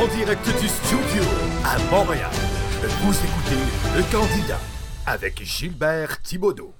[0.00, 1.22] En direct du studio
[1.64, 2.30] à Montréal,
[3.02, 3.58] vous écoutez
[3.96, 4.60] Le Candidat
[5.04, 6.72] avec Gilbert Thibaudot.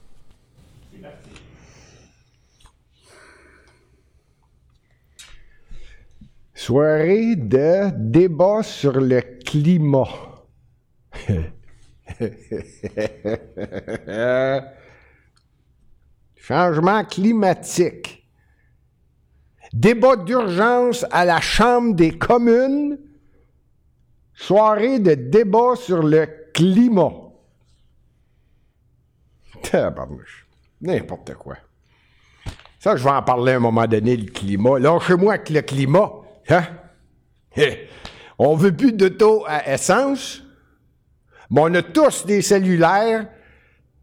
[6.54, 10.06] Soirée de débat sur le climat.
[16.36, 18.28] Changement climatique.
[19.72, 22.98] Débat d'urgence à la Chambre des communes.
[24.40, 27.12] Soirée de débat sur le climat.
[29.62, 30.46] Tabarnouche.
[30.80, 31.56] N'importe quoi.
[32.78, 34.78] Ça, je vais en parler à un moment donné, le climat.
[34.78, 36.12] Lâchez-moi avec le climat.
[36.48, 36.62] Hein?
[37.56, 37.88] Eh,
[38.38, 40.40] On veut plus d'auto à essence.
[41.50, 43.26] Mais on a tous des cellulaires.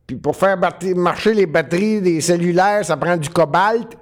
[0.05, 0.57] Puis pour faire
[0.95, 3.97] marcher les batteries des cellulaires, ça prend du cobalt.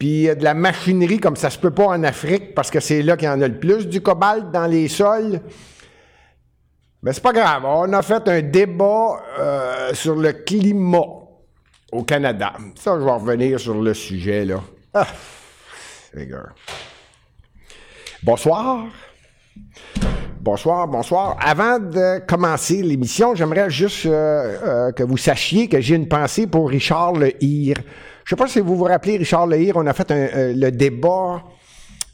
[0.00, 3.18] Puis de la machinerie comme ça se peut pas en Afrique parce que c'est là
[3.18, 5.40] qu'il y en a le plus du cobalt dans les sols.
[7.02, 7.64] Mais c'est pas grave.
[7.66, 11.04] On a fait un débat euh, sur le climat
[11.92, 12.54] au Canada.
[12.76, 14.62] Ça, je vais revenir sur le sujet, là.
[14.94, 15.06] Ah.
[18.22, 18.86] Bonsoir.
[20.40, 21.36] Bonsoir, bonsoir.
[21.40, 26.46] Avant de commencer l'émission, j'aimerais juste euh, euh, que vous sachiez que j'ai une pensée
[26.46, 27.82] pour Richard Le Hire.
[28.30, 30.70] Je sais pas si vous vous rappelez, Richard Le Hire, on a fait euh, le
[30.70, 31.42] débat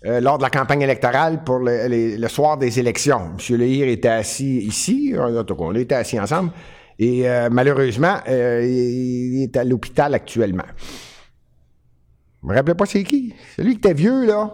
[0.06, 3.32] euh, lors de la campagne électorale pour le, soir des élections.
[3.38, 3.58] M.
[3.58, 6.52] Le Hire était assis ici, en tout cas, on était assis ensemble,
[6.98, 10.64] et euh, malheureusement, il est à l'hôpital actuellement.
[12.40, 13.34] Vous me rappelez pas c'est qui?
[13.54, 14.50] Celui qui était vieux, là?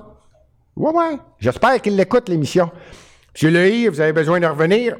[0.75, 1.17] Ouais, ouais.
[1.39, 2.73] J'espère qu'il l'écoute, l'émission.
[3.35, 4.97] Monsieur Lehir, vous avez besoin de revenir?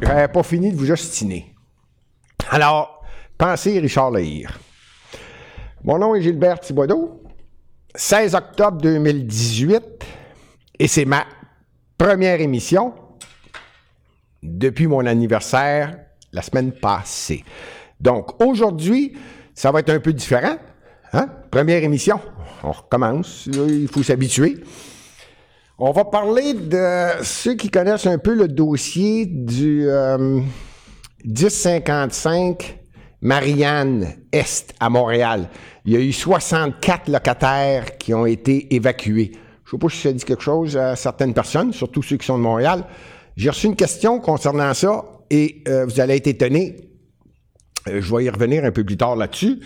[0.00, 1.54] J'avais pas fini de vous ostiner.
[2.48, 3.04] Alors,
[3.36, 4.58] pensez Richard Lehir.
[5.84, 7.20] Mon nom est Gilbert Thibodeau.
[7.94, 9.82] 16 octobre 2018.
[10.78, 11.26] Et c'est ma
[11.98, 12.94] première émission
[14.42, 15.98] depuis mon anniversaire
[16.32, 17.44] la semaine passée.
[18.00, 19.14] Donc, aujourd'hui,
[19.54, 20.56] ça va être un peu différent.
[21.12, 21.28] Hein?
[21.50, 22.18] Première émission.
[22.62, 23.46] On recommence.
[23.46, 24.64] Il faut s'habituer.
[25.78, 30.40] On va parler de ceux qui connaissent un peu le dossier du euh,
[31.26, 32.83] 1055
[33.24, 35.48] Marianne Est à Montréal.
[35.86, 39.32] Il y a eu 64 locataires qui ont été évacués.
[39.64, 42.26] Je ne sais pas si ça dit quelque chose à certaines personnes, surtout ceux qui
[42.26, 42.84] sont de Montréal.
[43.34, 46.76] J'ai reçu une question concernant ça et euh, vous allez être étonnés.
[47.88, 49.58] Euh, je vais y revenir un peu plus tard là-dessus.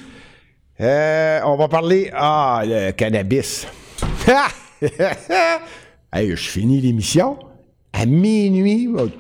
[0.81, 2.13] Euh, on va parler.
[2.15, 3.67] Ah, le cannabis.
[6.13, 7.41] hey, je finis l'émission.
[7.93, 9.11] À minuit, on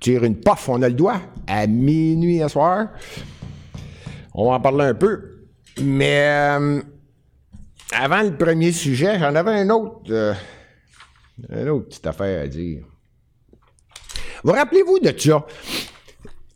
[0.00, 1.22] tire une pof, on a le doigt.
[1.46, 2.88] À minuit à soir.
[4.38, 5.46] On va en parler un peu.
[5.82, 6.82] Mais euh,
[7.90, 10.00] avant le premier sujet, j'en avais un autre.
[10.10, 10.34] euh,
[11.48, 12.82] une autre petite affaire à dire.
[14.44, 15.44] Vous rappelez-vous de ça?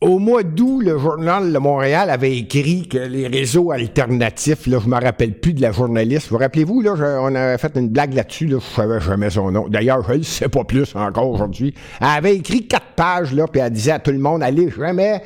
[0.03, 4.89] Au mois d'août, le journal de Montréal avait écrit que les réseaux alternatifs, là, je
[4.89, 6.29] me rappelle plus de la journaliste.
[6.29, 9.69] Vous rappelez-vous, là, on avait fait une blague là-dessus, là, je savais jamais son nom.
[9.69, 11.75] D'ailleurs, je ne sais pas plus encore aujourd'hui.
[12.01, 15.23] Elle avait écrit quatre pages, là, puis elle disait à tout le monde, allez jamais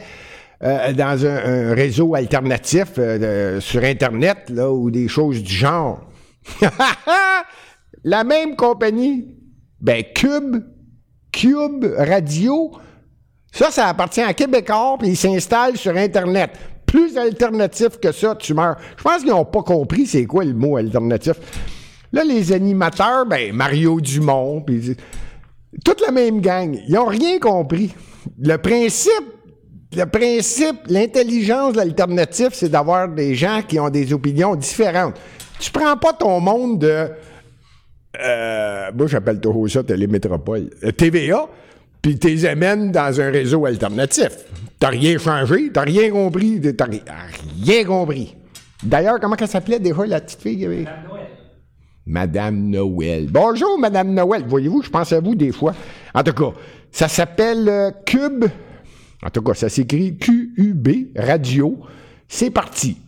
[0.64, 6.00] euh, dans un, réseau alternatif euh, sur Internet, là, ou des choses du genre.
[8.04, 9.36] la même compagnie,
[9.80, 10.64] ben, Cube,
[11.32, 12.72] Cube Radio,
[13.52, 16.52] ça, ça appartient à Québécois, puis ils s'installent sur Internet.
[16.86, 18.76] Plus alternatif que ça, tu meurs.
[18.96, 21.34] Je pense qu'ils n'ont pas compris c'est quoi le mot alternatif.
[22.12, 24.96] Là, les animateurs, ben, Mario Dumont, puis
[25.84, 27.92] toute la même gang, ils n'ont rien compris.
[28.38, 29.12] Le principe,
[29.96, 35.14] le principe, l'intelligence de l'alternatif, c'est d'avoir des gens qui ont des opinions différentes.
[35.58, 37.08] Tu prends pas ton monde de
[38.24, 40.70] euh, moi, j'appelle toujours ça Télémétropole.
[40.84, 41.46] Euh, TVA,
[42.00, 44.28] puis tu les amènes dans un réseau alternatif.
[44.78, 47.02] T'as rien changé, t'as rien compris, t'as ri-
[47.64, 48.36] rien compris.
[48.82, 50.58] D'ailleurs, comment elle s'appelait déjà, la petite fille?
[50.58, 50.84] qui avait-
[52.06, 53.28] Madame Noël.
[53.30, 54.44] Bonjour, Madame Noël.
[54.46, 55.74] Voyez-vous, je pense à vous des fois.
[56.14, 56.52] En tout cas,
[56.92, 58.44] ça s'appelle euh, Cube.
[59.24, 61.78] En tout cas, ça s'écrit QUB, Radio.
[62.28, 62.98] C'est parti.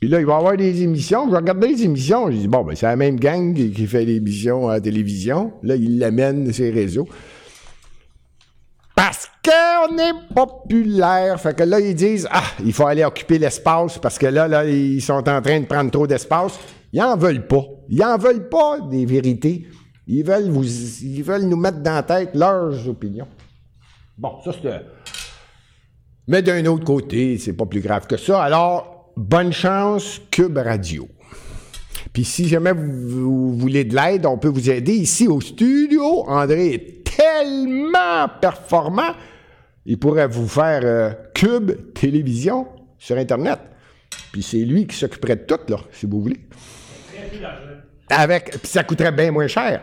[0.00, 1.28] Puis là, il va y avoir des émissions.
[1.28, 2.30] Je regardais les émissions.
[2.30, 5.52] Je dis, bon, ben, c'est la même gang qui, fait l'émission à la télévision.
[5.64, 7.08] Là, il l'amène ses réseaux.
[8.94, 11.40] Parce qu'on est populaire.
[11.40, 14.64] Fait que là, ils disent, ah, il faut aller occuper l'espace parce que là, là,
[14.64, 16.58] ils sont en train de prendre trop d'espace.
[16.92, 17.64] Ils en veulent pas.
[17.88, 19.66] Ils en veulent pas des vérités.
[20.06, 23.26] Ils veulent vous, ils veulent nous mettre dans la tête leurs opinions.
[24.18, 24.84] Bon, ça, c'est.
[26.26, 28.42] Mais d'un autre côté, c'est pas plus grave que ça.
[28.42, 31.08] Alors, bonne chance, Cube Radio.
[32.12, 36.28] Puis si jamais vous, voulez de l'aide, on peut vous aider ici au studio.
[36.28, 39.14] André est tellement performant,
[39.86, 42.66] il pourrait vous faire euh, Cube Télévision
[42.98, 43.60] sur Internet.
[44.32, 46.40] Puis c'est lui qui s'occuperait de tout, là, si vous voulez.
[48.10, 49.82] Avec, puis ça coûterait bien moins cher.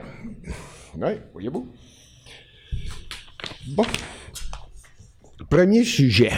[0.98, 1.68] Oui, voyez-vous.
[3.68, 3.86] Bon.
[5.56, 6.34] Premier sujet.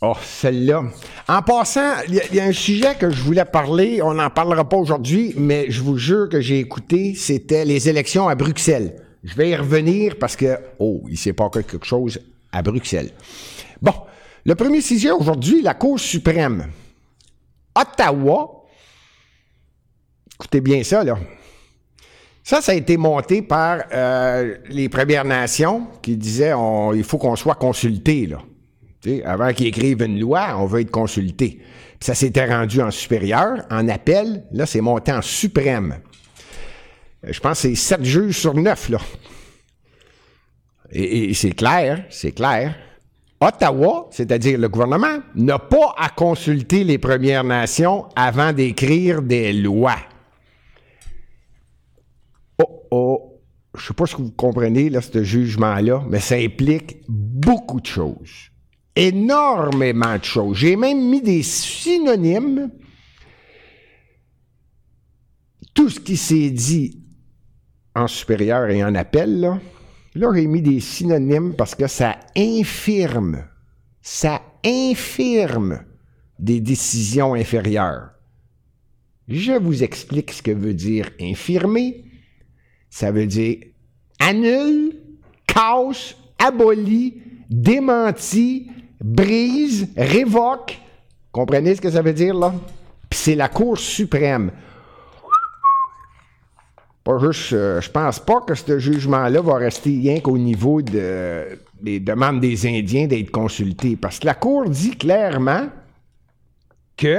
[0.00, 0.84] Oh, celle-là.
[1.26, 4.00] En passant, il y, a un sujet que je voulais parler.
[4.02, 7.16] On n'en parlera pas aujourd'hui, mais je vous jure que j'ai écouté.
[7.16, 9.02] C'était les élections à Bruxelles.
[9.24, 12.20] Je vais y revenir parce que, oh, il s'est passé quelque chose
[12.52, 13.10] à Bruxelles.
[13.80, 13.94] Bon.
[14.44, 16.68] Le premier sujet aujourd'hui, la Cour suprême.
[17.74, 18.64] Ottawa.
[20.34, 21.18] Écoutez bien ça, là.
[22.44, 26.54] Ça, ça a été monté par euh, les Premières Nations qui disaient
[26.94, 28.26] il faut qu'on soit consulté.
[28.26, 28.38] Là.
[29.24, 31.60] Avant qu'ils écrivent une loi, on veut être consulté.
[31.98, 34.44] Puis ça s'était rendu en supérieur, en appel.
[34.52, 35.98] Là, c'est monté en suprême.
[37.24, 38.98] Euh, je pense que c'est sept juges sur neuf, là.
[40.94, 42.76] Et, c'est clair, c'est clair.
[43.40, 49.96] Ottawa, c'est-à-dire le gouvernement, n'a pas à consulter les Premières Nations avant d'écrire des lois
[52.92, 53.40] oh,
[53.76, 57.86] je sais pas ce que vous comprenez, là, ce jugement-là, mais ça implique beaucoup de
[57.86, 58.51] choses.
[58.94, 60.58] Énormément de choses.
[60.58, 62.70] J'ai même mis des synonymes.
[65.74, 67.02] Tout ce qui s'est dit
[67.94, 69.58] en supérieur et en appel,
[70.14, 73.46] là, j'ai mis des synonymes parce que ça infirme,
[74.02, 75.84] ça infirme
[76.38, 78.10] des décisions inférieures.
[79.28, 82.04] Je vous explique ce que veut dire infirmer
[82.92, 83.56] ça veut dire
[84.18, 84.92] annule,
[85.46, 88.70] cache, abolit, démenti,
[89.02, 90.78] brise, révoque.
[91.30, 92.54] Comprenez ce que ça veut dire, là?
[93.08, 94.50] Puis c'est la Cour suprême.
[97.04, 101.58] Pas juste, euh, je pense pas que ce jugement-là va rester rien qu'au niveau de,
[101.80, 103.96] des demandes des Indiens d'être consultés.
[103.96, 105.68] Parce que la Cour dit clairement
[106.96, 107.18] que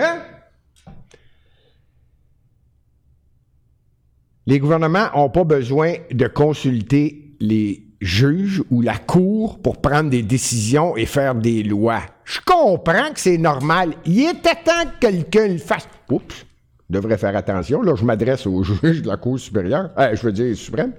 [4.46, 10.22] Les gouvernements n'ont pas besoin de consulter les juges ou la cour pour prendre des
[10.22, 12.02] décisions et faire des lois.
[12.26, 13.94] Je comprends que c'est normal.
[14.06, 15.88] Il était temps que quelqu'un le fasse.
[16.10, 16.46] Oups,
[16.90, 17.82] je devrais faire attention.
[17.82, 19.92] Là, je m'adresse aux juges de la Cour supérieure.
[19.98, 20.94] Euh, je veux dire suprême.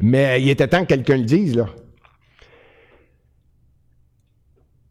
[0.00, 1.64] Mais il était temps que quelqu'un le dise.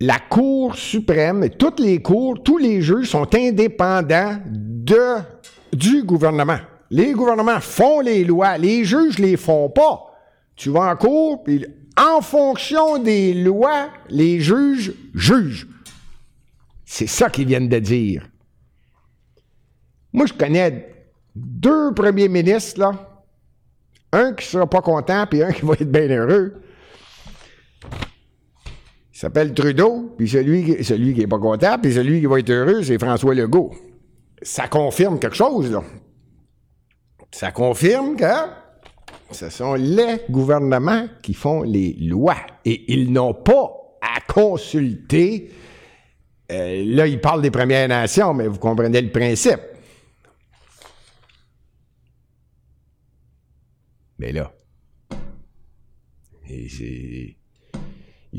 [0.02, 4.38] La Cour suprême, toutes les cours, tous les juges sont indépendants
[5.72, 6.58] du gouvernement.
[6.92, 10.15] Les gouvernements font les lois, les juges les font pas.
[10.56, 11.66] Tu vas en cour, puis
[11.98, 15.68] en fonction des lois, les juges jugent.
[16.86, 18.30] C'est ça qu'ils viennent de dire.
[20.14, 20.94] Moi, je connais
[21.36, 23.22] deux premiers ministres, là.
[24.12, 26.62] Un qui sera pas content, puis un qui va être bien heureux.
[29.14, 32.50] Il s'appelle Trudeau, puis celui, celui qui est pas content, puis celui qui va être
[32.50, 33.74] heureux, c'est François Legault.
[34.42, 35.84] Ça confirme quelque chose, là.
[37.32, 38.26] Ça confirme que
[39.36, 45.52] ce sont les gouvernements qui font les lois et ils n'ont pas à consulter.
[46.52, 49.60] Euh, là, ils parlent des Premières Nations, mais vous comprenez le principe.
[54.18, 54.52] Mais là,
[56.48, 57.36] il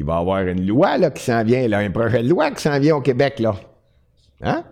[0.04, 2.62] va y avoir une loi là, qui s'en vient, là, un projet de loi qui
[2.62, 3.38] s'en vient au Québec.
[3.40, 3.54] Là.
[4.40, 4.64] Hein?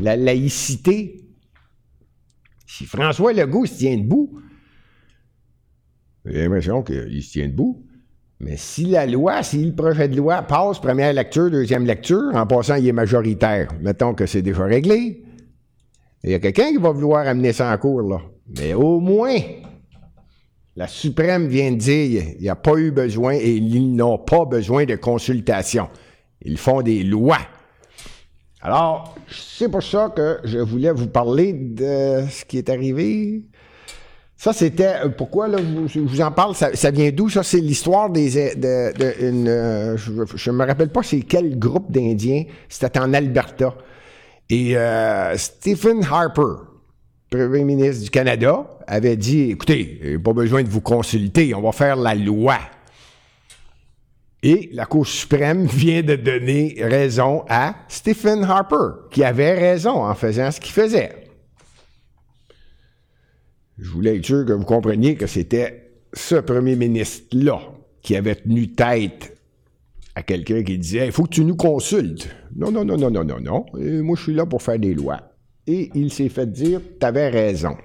[0.00, 1.28] La laïcité
[2.68, 4.40] si François Legault se tient debout,
[6.24, 7.84] j'ai l'impression qu'il se tient debout.
[8.40, 12.46] Mais si la loi, si le projet de loi passe première lecture, deuxième lecture, en
[12.46, 15.24] passant, il est majoritaire, mettons que c'est déjà réglé,
[16.22, 18.20] il y a quelqu'un qui va vouloir amener ça en cours, là.
[18.58, 19.38] Mais au moins,
[20.76, 24.44] la suprême vient de dire qu'il n'y a pas eu besoin et ils n'ont pas
[24.44, 25.88] besoin de consultation.
[26.42, 27.40] Ils font des lois.
[28.60, 33.44] Alors, c'est pour ça que je voulais vous parler de ce qui est arrivé.
[34.38, 34.94] Ça, c'était.
[35.04, 36.54] Euh, pourquoi, là, je, vous en parle?
[36.54, 37.28] Ça, vient d'où?
[37.28, 38.54] Ça, c'est l'histoire des.
[38.54, 42.44] De, une, euh, je ne me rappelle pas c'est quel groupe d'Indiens.
[42.68, 43.74] C'était en Alberta.
[44.48, 46.62] Et euh, Stephen Harper,
[47.28, 51.96] premier ministre du Canada, avait dit écoutez, pas besoin de vous consulter, on va faire
[51.96, 52.58] la loi.
[54.44, 60.14] Et la Cour suprême vient de donner raison à Stephen Harper, qui avait raison en
[60.14, 61.27] faisant ce qu'il faisait.
[63.78, 67.60] Je voulais être sûr que vous compreniez que c'était ce premier ministre-là
[68.02, 69.36] qui avait tenu tête
[70.14, 72.28] à quelqu'un qui disait Il faut que tu nous consultes.
[72.56, 73.66] Non, non, non, non, non, non, non.
[74.02, 75.20] moi, je suis là pour faire des lois.
[75.66, 77.76] et il s'est fait dire T'avais raison.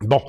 [0.00, 0.20] Bon,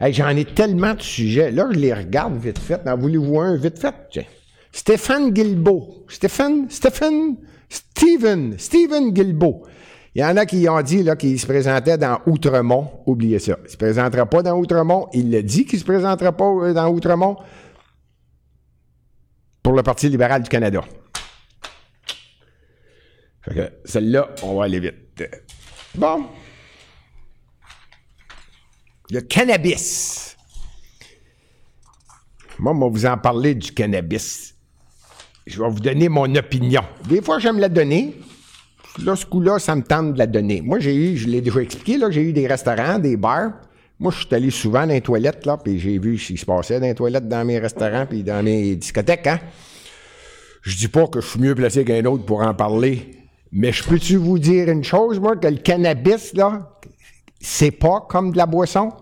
[0.00, 1.50] j'en ai tellement de sujets.
[1.50, 2.80] Là, je les regarde vite fait.
[2.86, 3.94] En voulez-vous un vite fait?
[4.12, 4.24] Tiens.
[4.72, 6.04] Stéphane Guilbeault.
[6.08, 7.36] Stéphane, Stéphane,
[7.68, 9.62] Steven, Steven Guilbeault.
[10.14, 13.02] Il y en a qui ont dit qu'il se présentait dans Outremont.
[13.06, 13.56] Oubliez ça.
[13.60, 15.08] Il ne se présentera pas dans Outremont.
[15.12, 17.36] Il l'a dit qu'il ne se présentera pas euh, dans Outremont
[19.62, 20.82] pour le Parti libéral du Canada.
[23.84, 25.24] Celle-là, on va aller vite.
[25.94, 26.26] Bon.
[29.10, 30.36] Le cannabis.
[32.58, 34.54] Moi, vais vous en parler du cannabis.
[35.46, 36.82] Je vais vous donner mon opinion.
[37.08, 38.16] Des fois, j'aime la donner.
[38.98, 40.60] Là, ce coup-là, ça me tente de la donner.
[40.60, 43.52] Moi, j'ai eu, je l'ai déjà expliqué, j'ai eu des restaurants, des bars.
[43.98, 46.80] Moi, je suis allé souvent dans les toilettes, puis j'ai vu ce qui se passait
[46.80, 49.40] dans les toilettes dans mes restaurants puis dans mes discothèques, hein.
[50.62, 53.16] Je dis pas que je suis mieux placé qu'un autre pour en parler,
[53.52, 56.70] mais je peux-tu vous dire une chose, moi, que le cannabis, là,
[57.40, 58.92] c'est pas comme de la boisson?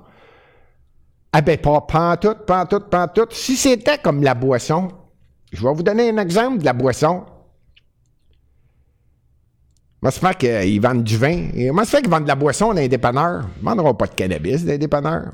[1.32, 3.34] Ah ben, pas pantoute, pantoute, pantoute.
[3.34, 4.88] Si c'était comme la boisson,
[5.52, 7.24] je vais vous donner un exemple de la boisson.
[10.00, 11.48] Moi, se fait qu'ils vendent du vin.
[11.72, 13.44] Moi, se fait qu'ils vendent de la boisson dans les dépanneurs.
[13.56, 15.32] Ils ne vendront pas de cannabis dans les dépanneurs.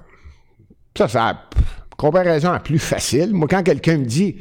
[0.96, 1.38] Ça, la
[1.96, 3.34] comparaison plus facile.
[3.34, 4.36] Moi, quand quelqu'un me dit,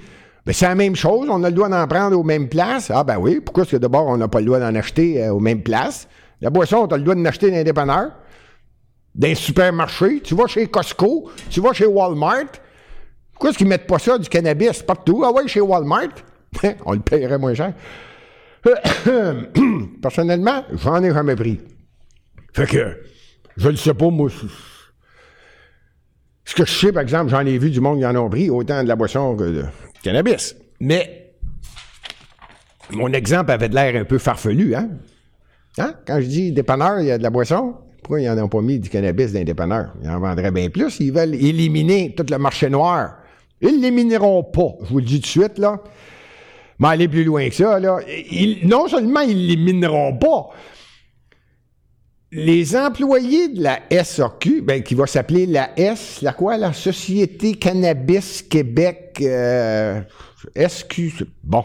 [0.46, 2.92] ben, c'est la même chose, on a le droit d'en prendre aux mêmes places.
[2.94, 5.34] Ah, ben oui, pourquoi est-ce que d'abord, on n'a pas le droit d'en acheter euh,
[5.34, 6.08] aux mêmes places?
[6.42, 8.12] La boisson, on a le droit d'en acheter dans les dépanneurs,
[9.16, 10.22] dans les supermarchés.
[10.22, 12.52] Tu vas chez Costco, tu vas chez Walmart.
[13.32, 15.24] Pourquoi est-ce qu'ils mettent pas ça, du cannabis, partout?
[15.26, 16.14] Ah ouais, chez Walmart?
[16.86, 17.74] on le paierait moins cher.
[20.02, 21.60] Personnellement, j'en ai jamais pris.
[22.54, 22.98] Fait que,
[23.58, 24.30] je ne sais pas, moi.
[26.46, 28.50] Ce que je sais, par exemple, j'en ai vu du monde qui en ont pris,
[28.50, 29.66] autant de la boisson que de
[30.02, 30.56] cannabis.
[30.80, 31.34] Mais,
[32.92, 34.90] mon exemple avait de l'air un peu farfelu, hein?
[35.78, 35.96] hein?
[36.06, 38.62] Quand je dis dépanneur, il y a de la boisson, pourquoi ils n'en ont pas
[38.62, 39.94] mis du cannabis dans les dépanneurs?
[40.04, 41.00] Ils en vendraient bien plus.
[41.00, 43.16] Ils veulent éliminer tout le marché noir.
[43.62, 45.82] Ils ne l'élimineront pas, je vous le dis tout de suite, là.
[46.80, 48.00] Mais aller plus loin que ça, là,
[48.64, 50.50] non seulement ils ne l'éliminer pas,
[52.34, 57.54] les employés de la SRQ, ben, qui va s'appeler la S, la quoi, la Société
[57.54, 60.02] Cannabis Québec euh,
[60.58, 61.64] SQ, bon.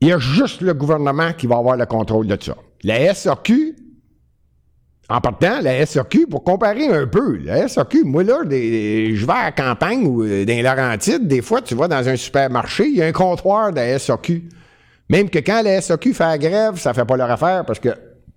[0.00, 2.56] Il y a juste le gouvernement qui va avoir le contrôle de ça.
[2.84, 3.74] La SRQ,
[5.10, 9.44] en partant, la SRQ, pour comparer un peu, la SRQ, moi là, je vais à
[9.44, 12.96] la campagne ou euh, dans les Laurentides, des fois, tu vas dans un supermarché, il
[12.96, 14.42] y a un comptoir de la SRQ.
[15.08, 17.88] Même que quand la SRQ fait la grève, ça fait pas leur affaire parce que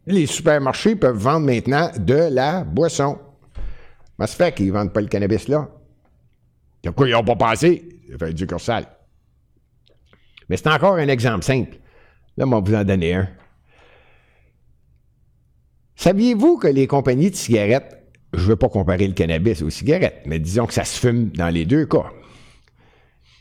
[0.08, 3.20] les supermarchés peuvent vendre maintenant de la boisson.
[4.18, 5.68] Mais ça fait qu'ils vendent pas le cannabis là?
[6.84, 7.84] Pourquoi ils n'ont pas passé?
[8.12, 8.86] Ça fait du sale.
[10.48, 11.78] Mais c'est encore un exemple simple.
[12.38, 13.28] Là, va vous en donner un.
[16.02, 18.04] Saviez-vous que les compagnies de cigarettes,
[18.34, 21.30] je ne veux pas comparer le cannabis aux cigarettes, mais disons que ça se fume
[21.30, 22.12] dans les deux cas.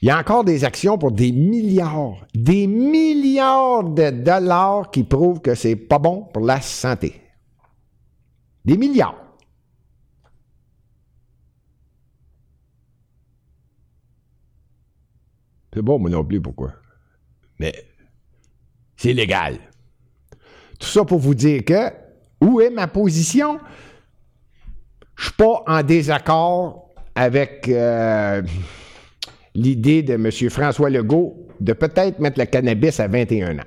[0.02, 5.40] Il y a encore des actions pour des milliards, des milliards de dollars qui prouvent
[5.40, 7.22] que c'est pas bon pour la santé.
[8.66, 9.24] Des milliards.
[15.72, 16.74] C'est bon, moi non plus, pourquoi?
[17.58, 17.72] Mais
[18.96, 19.56] c'est légal.
[20.78, 22.09] Tout ça pour vous dire que
[22.58, 23.60] est ma position?
[25.14, 28.42] Je ne suis pas en désaccord avec euh,
[29.54, 30.30] l'idée de M.
[30.50, 33.62] François Legault de peut-être mettre le cannabis à 21 ans.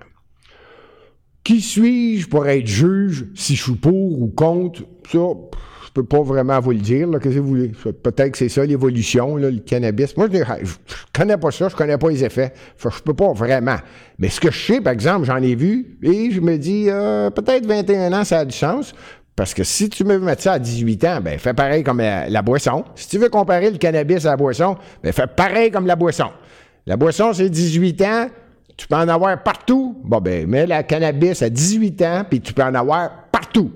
[1.43, 4.81] Qui suis-je pour être juge si je suis pour ou contre?
[5.09, 5.19] Ça,
[5.93, 7.07] peux pas vraiment vous le dire.
[7.07, 7.71] Là, que vous voulez?
[8.03, 10.17] Peut-être que c'est ça l'évolution, le cannabis.
[10.17, 10.43] Moi, je, ne
[11.13, 12.53] connais pas ça, je connais pas les effets.
[12.77, 13.77] Je je peux pas vraiment.
[14.17, 17.29] Mais ce que je sais, par exemple, j'en ai vu, et je me dis, euh,
[17.29, 18.93] peut-être 21 ans, ça a du sens.
[19.35, 22.41] Parce que si tu veux mettre ça à 18 ans, ben fais pareil comme la,
[22.43, 22.85] boisson.
[22.95, 26.29] Si tu veux comparer le cannabis à la boisson, ben fais pareil comme la boisson.
[26.85, 28.27] La boisson, c'est 18 ans,
[28.77, 29.97] tu peux en avoir partout.
[30.03, 33.71] Bon, ben, mets la cannabis à 18 ans, puis tu peux en avoir partout.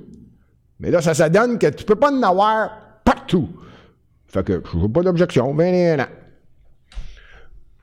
[0.80, 2.72] Mais là, ça, ça donne que tu peux pas en avoir
[3.04, 3.50] partout.
[4.28, 6.08] Fait que je veux pas d'objection, 21 ans.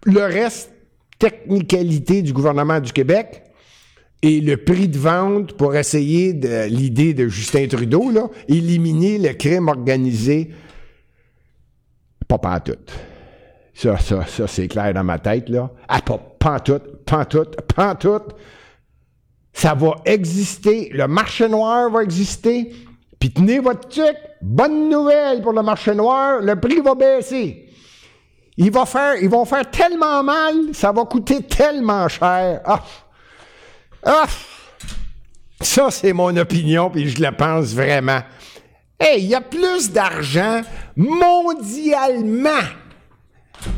[0.04, 0.70] Le reste,
[1.18, 3.42] technicalité du gouvernement du Québec
[4.22, 9.32] et le prix de vente pour essayer de l'idée de Justin Trudeau, là, éliminer le
[9.34, 10.50] crime organisé,
[12.28, 12.92] pas pantoute.
[13.74, 15.70] Ça, ça, ça, c'est clair dans ma tête, là.
[15.88, 18.34] Ah, pas pantoute, pantoute, pantoute.
[19.54, 20.90] Ça va exister.
[20.92, 22.74] Le marché noir va exister.
[23.18, 24.16] Puis tenez votre truc.
[24.42, 26.40] Bonne nouvelle pour le marché noir.
[26.40, 27.64] Le prix va baisser.
[28.56, 32.60] Il va faire, ils vont faire tellement mal, ça va coûter tellement cher.
[32.64, 32.82] Ah!
[34.04, 34.26] Ah!
[35.60, 38.20] Ça, c'est mon opinion, puis je la pense vraiment.
[39.00, 40.60] Hey, il y a plus d'argent
[40.94, 42.50] mondialement.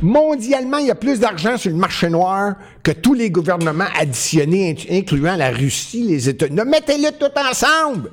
[0.02, 4.76] Mondialement, il y a plus d'argent sur le marché noir que tous les gouvernements additionnés,
[4.90, 6.60] incluant la Russie, les États-Unis.
[6.66, 8.10] Mettez-les tout ensemble.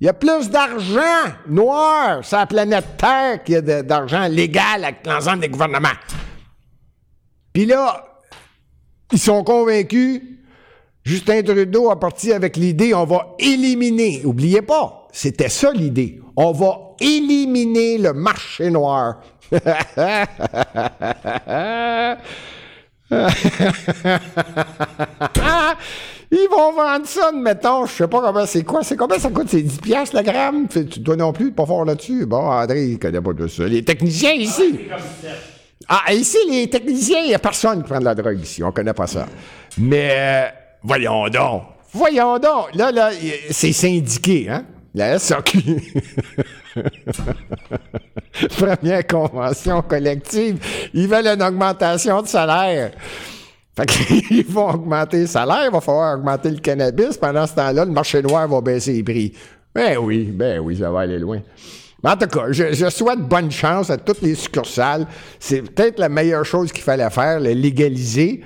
[0.00, 1.00] Il y a plus d'argent
[1.48, 5.88] noir sur la planète Terre qu'il y a d'argent légal avec l'ensemble des gouvernements.
[7.52, 8.04] Puis là,
[9.12, 10.20] ils sont convaincus.
[11.04, 14.22] Justin Trudeau a parti avec l'idée on va éliminer.
[14.24, 16.20] Oubliez pas, c'était ça l'idée.
[16.36, 19.20] On va éliminer le marché noir.
[26.30, 28.82] Ils vont vendre ça, mettons, je sais pas comment c'est quoi.
[28.82, 29.46] C'est combien ça coûte?
[29.48, 30.66] C'est 10 piastres la gramme?
[30.68, 32.26] Tu dois non plus pas fort là-dessus.
[32.26, 33.66] Bon, André, il connaît pas tout ça.
[33.66, 34.80] Les techniciens ici.
[35.88, 38.64] Ah, ici, les techniciens, il n'y a personne qui prend de la drogue ici.
[38.64, 39.26] On connaît pas ça.
[39.78, 40.46] Mais, euh,
[40.82, 41.62] voyons donc.
[41.92, 42.74] Voyons donc.
[42.74, 43.10] Là, là,
[43.50, 44.64] c'est syndiqué, hein?
[44.94, 45.58] La SAQ.
[48.58, 50.58] Première convention collective.
[50.92, 52.92] Ils veulent une augmentation de salaire.
[53.76, 57.16] Fait qu'ils vont augmenter le salaire, il va falloir augmenter le cannabis.
[57.16, 59.32] Pendant ce temps-là, le marché noir va baisser les prix.
[59.74, 61.40] Ben oui, ben oui, ça va aller loin.
[62.02, 65.06] Mais en tout cas, je, souhaite bonne chance à toutes les succursales.
[65.40, 68.44] C'est peut-être la meilleure chose qu'il fallait faire, le légaliser.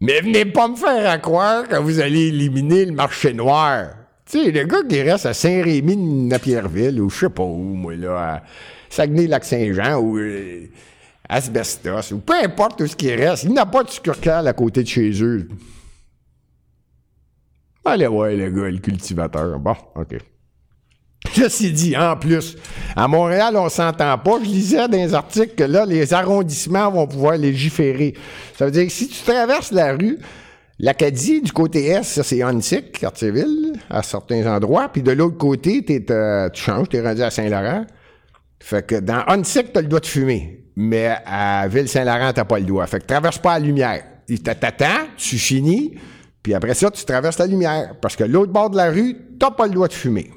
[0.00, 3.86] Mais venez pas me faire croire que vous allez éliminer le marché noir.
[4.30, 7.94] Tu sais, le gars qui reste à Saint-Rémy, Napierville, ou je sais pas où, moi,
[7.94, 8.42] là, à
[8.88, 10.66] Saguenay-Lac-Saint-Jean, ou euh,
[11.28, 14.52] Asbestos, ou peu importe tout ce qui reste, il n'y a pas de succursale à
[14.54, 15.48] côté de chez eux.
[17.84, 19.58] Allez, ouais, le gars, le cultivateur.
[19.58, 20.16] Bon, OK.
[21.32, 22.56] Ceci dit, en plus,
[22.96, 24.38] à Montréal, on s'entend pas.
[24.42, 28.14] Je lisais dans les articles que là, les arrondissements vont pouvoir légiférer.
[28.56, 30.18] Ça veut dire que si tu traverses la rue,
[30.78, 32.40] l'Acadie, du côté est, ça c'est
[32.92, 34.88] quartier-ville, à certains endroits.
[34.88, 37.84] Puis de l'autre côté, euh, tu changes, tu es rendu à Saint-Laurent.
[38.60, 40.64] Fait que dans Huntsic, tu as le droit de fumer.
[40.76, 42.86] Mais à Ville-Saint-Laurent, tu pas le droit.
[42.86, 44.02] Fait que traverse pas la lumière.
[44.28, 45.94] Il t'attend, tu finis,
[46.42, 47.94] puis après ça, tu traverses la lumière.
[48.00, 50.30] Parce que l'autre bord de la rue, tu pas le droit de fumer.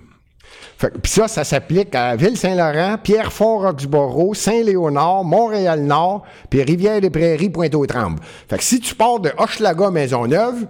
[0.77, 8.19] Puis ça, ça s'applique à Ville-Saint-Laurent, Pierrefonds-Roxborough, Saint-Léonard, Montréal-Nord, puis Rivière-des-Prairies, Pointe-aux-Trembles.
[8.47, 10.67] Fait que si tu pars de Hochelaga-Maisonneuve,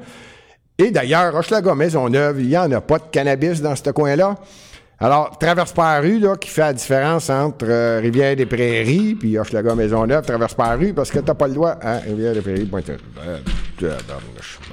[0.77, 4.35] et d'ailleurs, Hochelaga-Maisonneuve, il n'y en a pas de cannabis dans ce coin-là.
[4.99, 10.55] Alors, traverse la rue, là, qui fait la différence entre euh, Rivière-des-Prairies puis Hochelaga-Maisonneuve, traverse
[10.57, 12.91] la rue parce que t'as pas le droit, hein, Rivière-des-Prairies, pointe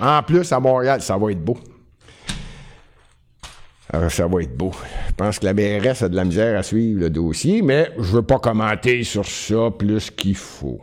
[0.00, 1.58] En plus, à Montréal, ça va être beau.
[3.92, 4.72] Alors, ça va être beau.
[5.08, 8.12] Je pense que la BRS a de la misère à suivre le dossier, mais je
[8.12, 10.80] veux pas commenter sur ça plus qu'il faut.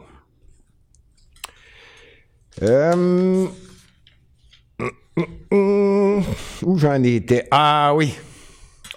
[2.61, 3.47] Euh,
[6.61, 7.47] où j'en étais?
[7.49, 8.13] Ah oui.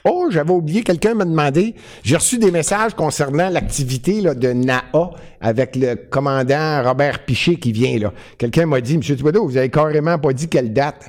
[0.07, 5.77] Oh, j'avais oublié, quelqu'un m'a demandé, j'ai reçu des messages concernant l'activité de NAA avec
[5.77, 8.13] le commandant Robert Piché qui vient là.
[8.37, 9.01] Quelqu'un m'a dit, M.
[9.01, 11.09] Thibodeau, vous avez carrément pas dit quelle date.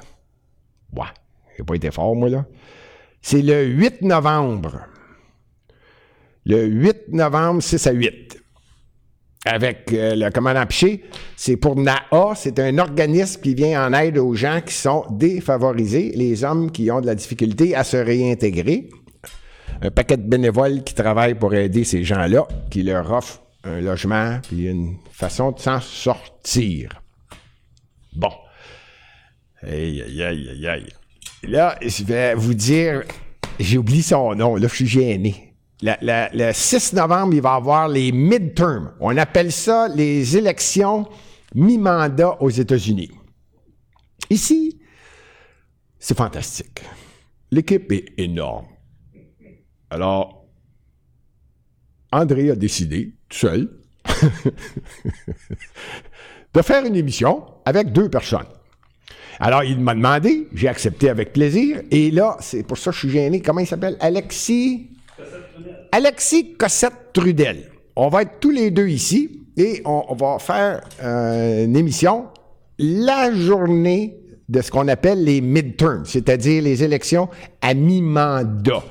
[0.95, 1.03] Ouais,
[1.57, 2.45] j'ai pas été fort, moi, là.
[3.27, 4.81] C'est le 8 novembre.
[6.45, 8.39] Le 8 novembre, 6 à 8.
[9.45, 14.19] Avec euh, le commandant Piché, c'est pour NAA, c'est un organisme qui vient en aide
[14.19, 18.89] aux gens qui sont défavorisés, les hommes qui ont de la difficulté à se réintégrer.
[19.81, 24.39] Un paquet de bénévoles qui travaillent pour aider ces gens-là, qui leur offrent un logement
[24.47, 27.01] puis une façon de s'en sortir.
[28.15, 28.29] Bon.
[29.63, 30.93] Aïe, aïe, aïe, aïe.
[31.43, 33.03] Là, je vais vous dire,
[33.59, 35.53] j'ai oublié son nom, là, je suis gêné.
[35.81, 38.93] le 6 novembre, il va y avoir les midterms.
[38.99, 41.07] On appelle ça les élections
[41.53, 43.11] mi-mandat aux États-Unis.
[44.29, 44.79] Ici,
[45.99, 46.81] c'est fantastique.
[47.51, 48.67] L'équipe est énorme.
[49.89, 50.45] Alors,
[52.11, 53.79] André a décidé, tout seul,
[56.53, 58.47] de faire une émission avec deux personnes.
[59.39, 61.81] Alors, il m'a demandé, j'ai accepté avec plaisir.
[61.91, 63.41] Et là, c'est pour ça que je suis gêné.
[63.41, 63.97] Comment il s'appelle?
[63.99, 64.89] Alexis?
[65.91, 67.71] Alexis Cossette-Trudel.
[67.95, 72.27] On va être tous les deux ici et on, va faire euh, une émission
[72.77, 74.17] la journée
[74.49, 77.29] de ce qu'on appelle les midterms, c'est-à-dire les élections
[77.61, 78.83] à mi-mandat.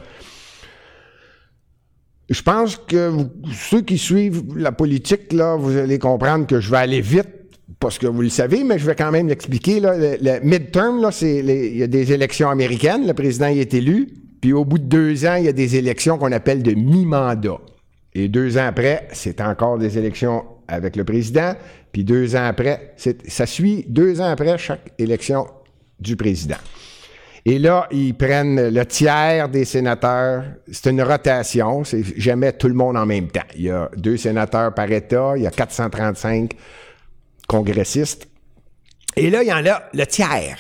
[2.31, 3.12] Je pense que
[3.53, 7.29] ceux qui suivent la politique, là, vous allez comprendre que je vais aller vite
[7.80, 9.80] parce que vous le savez, mais je vais quand même l'expliquer.
[9.80, 13.74] Le, le, midterm, là, c'est il y a des élections américaines, le président y est
[13.74, 14.08] élu,
[14.40, 17.58] puis au bout de deux ans, il y a des élections qu'on appelle de mi-mandat.
[18.14, 21.54] Et deux ans après, c'est encore des élections avec le président,
[21.92, 22.94] puis deux ans après,
[23.26, 25.46] ça suit deux ans après chaque élection
[25.98, 26.56] du président.
[27.46, 30.44] Et là, ils prennent le tiers des sénateurs.
[30.70, 31.84] C'est une rotation.
[31.84, 33.42] C'est jamais tout le monde en même temps.
[33.54, 35.34] Il y a deux sénateurs par État.
[35.37, 36.52] Il y a 435
[37.46, 38.28] congressistes.
[39.16, 40.57] Et là, il y en a le tiers.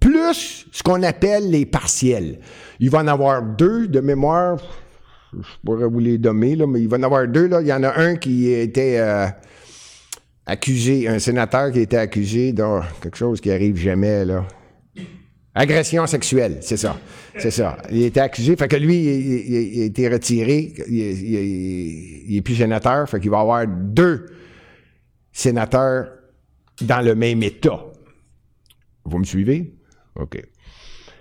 [0.00, 2.38] Plus ce qu'on appelle les partiels.
[2.78, 4.58] Il va en avoir deux de mémoire.
[5.32, 7.48] Je pourrais vous les nommer, là, mais il va en avoir deux.
[7.48, 7.60] Là.
[7.60, 9.26] Il y en a un qui était euh,
[10.46, 12.64] accusé, un sénateur qui été accusé de
[13.00, 14.44] quelque chose qui arrive jamais, là.
[15.52, 16.96] Agression sexuelle, c'est ça.
[17.36, 17.76] C'est ça.
[17.90, 18.54] Il était accusé.
[18.54, 20.72] Fait que lui, il, a été retiré.
[20.88, 23.08] Il, est plus sénateur.
[23.08, 24.26] Fait qu'il va avoir deux
[25.32, 26.08] sénateurs
[26.80, 27.84] dans le même État.
[29.04, 29.74] Vous me suivez?
[30.16, 30.42] OK.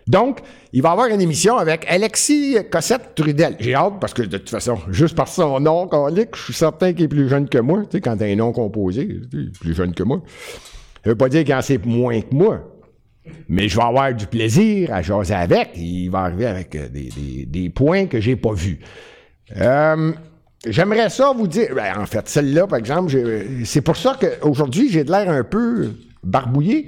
[0.07, 0.39] Donc,
[0.73, 3.57] il va avoir une émission avec Alexis Cossette-Trudel.
[3.59, 5.87] J'ai hâte parce que de toute façon, juste par son nom,
[6.33, 7.83] je suis certain qu'il est plus jeune que moi.
[7.83, 10.23] Tu sais, quand t'as un nom composé, il est plus jeune que moi.
[11.03, 12.63] Ça veut pas dire qu'il en sait moins que moi.
[13.47, 15.69] Mais je vais avoir du plaisir à jaser avec.
[15.75, 18.79] Il va arriver avec euh, des, points que j'ai pas vus.
[19.57, 20.11] Euh,
[20.65, 21.73] j'aimerais ça vous dire.
[21.75, 23.11] Ben, en fait, celle-là, par exemple,
[23.65, 25.91] c'est pour ça qu'aujourd'hui, j'ai de l'air un peu
[26.23, 26.87] barbouillé.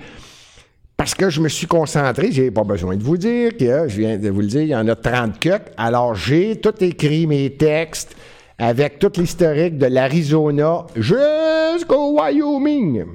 [0.98, 4.20] Parce que je me suis concentré, j'ai pas besoin de vous dire que, je viens
[4.20, 5.50] de vous le dire, il y en a 30 cuts.
[5.76, 8.16] Alors, j'ai tout écrit mes textes
[8.60, 13.06] avec tout l'historique de l'Arizona jusqu'au Wyoming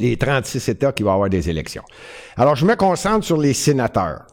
[0.00, 1.84] les 36 États qui vont avoir des élections.
[2.36, 4.26] Alors, je me concentre sur les sénateurs.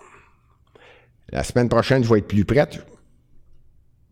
[1.32, 2.84] La semaine prochaine, je vais être plus prête.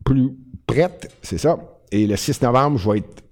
[0.06, 0.32] Plus
[0.68, 1.58] prête, c'est ça.
[1.92, 3.24] Et le 6 novembre, je vais être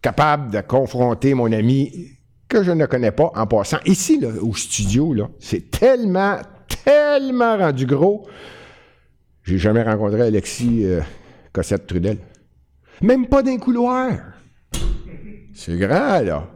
[0.00, 2.16] capable de confronter mon ami
[2.48, 3.78] que je ne connais pas en passant.
[3.84, 6.38] Ici, au studio, là, c'est tellement,
[6.84, 8.26] tellement rendu gros.
[9.44, 11.00] J'ai jamais rencontré Alexis euh,
[11.52, 12.18] Cossette Trudel.
[13.02, 14.12] Même pas d'un couloir.
[15.54, 16.48] C'est grand, là.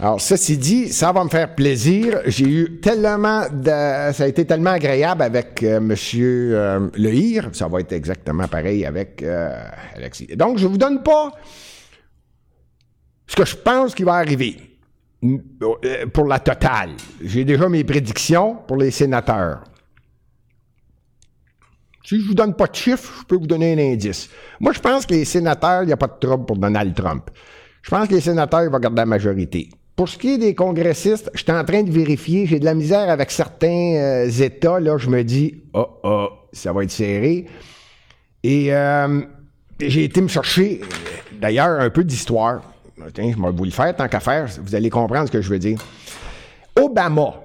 [0.00, 2.20] Alors, ceci dit, ça va me faire plaisir.
[2.26, 5.62] J'ai eu tellement de, ça a été tellement agréable avec.
[5.62, 7.50] Euh, monsieur euh, Lehir.
[7.52, 10.26] Ça va être exactement pareil avec euh, Alexis.
[10.36, 11.30] Donc, je vous donne pas
[13.26, 14.56] ce que je pense qui va arriver
[16.12, 16.90] pour la totale.
[17.22, 19.62] J'ai déjà mes prédictions pour les sénateurs.
[22.04, 24.28] Si je vous donne pas de chiffres, je peux vous donner un indice.
[24.60, 27.30] Moi, je pense que les sénateurs, il n'y a pas de trouble pour Donald Trump.
[27.80, 29.70] Je pense que les sénateurs vont garder la majorité.
[29.96, 32.46] Pour ce qui est des congressistes, je suis en train de vérifier.
[32.46, 34.80] J'ai de la misère avec certains euh, États.
[34.80, 37.46] Là, je me dis, oh, oh, ça va être serré.
[38.42, 39.20] Et euh,
[39.80, 40.80] j'ai été me chercher,
[41.40, 42.62] d'ailleurs, un peu d'histoire.
[43.12, 44.48] Tiens, je vais vous le faire tant qu'à faire.
[44.62, 45.78] Vous allez comprendre ce que je veux dire.
[46.76, 47.40] Obama.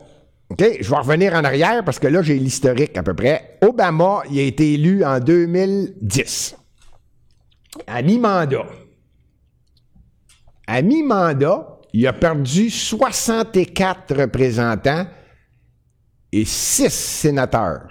[0.50, 0.64] OK?
[0.80, 3.58] Je vais revenir en arrière parce que là, j'ai l'historique à peu près.
[3.62, 6.56] Obama, il a été élu en 2010.
[7.86, 8.66] À mi-mandat
[10.70, 15.08] à mi-mandat, il a perdu 64 représentants
[16.32, 17.88] et 6 sénateurs.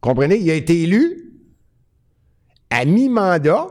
[0.00, 0.38] Comprenez?
[0.38, 1.32] Il a été élu
[2.70, 3.68] à mi-mandat.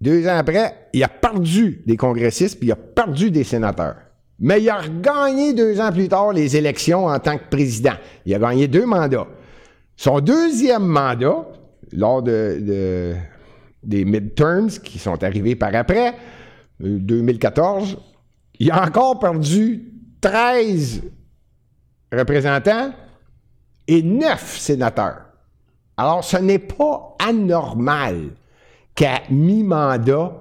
[0.00, 3.96] Deux ans après, il a perdu des congressistes puis il a perdu des sénateurs.
[4.40, 7.94] Mais il a gagné deux ans plus tard les élections en tant que président.
[8.24, 9.26] Il a gagné deux mandats.
[9.96, 11.48] Son deuxième mandat,
[11.90, 13.16] lors de
[13.82, 16.14] des midterms qui sont arrivés par après,
[16.80, 17.96] 2014, euh,
[18.60, 21.02] il a encore perdu 13
[22.12, 22.92] représentants
[23.86, 25.22] et 9 sénateurs.
[25.96, 28.30] Alors, ce n'est pas anormal
[28.94, 30.32] qu'à mi-mandat,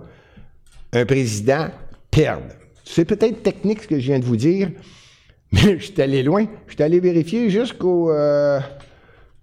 [0.93, 1.67] un président
[2.11, 2.53] perde.
[2.83, 4.71] C'est peut-être technique ce que je viens de vous dire,
[5.51, 6.45] mais je suis allé loin.
[6.67, 8.59] Je suis allé vérifier jusqu'au euh,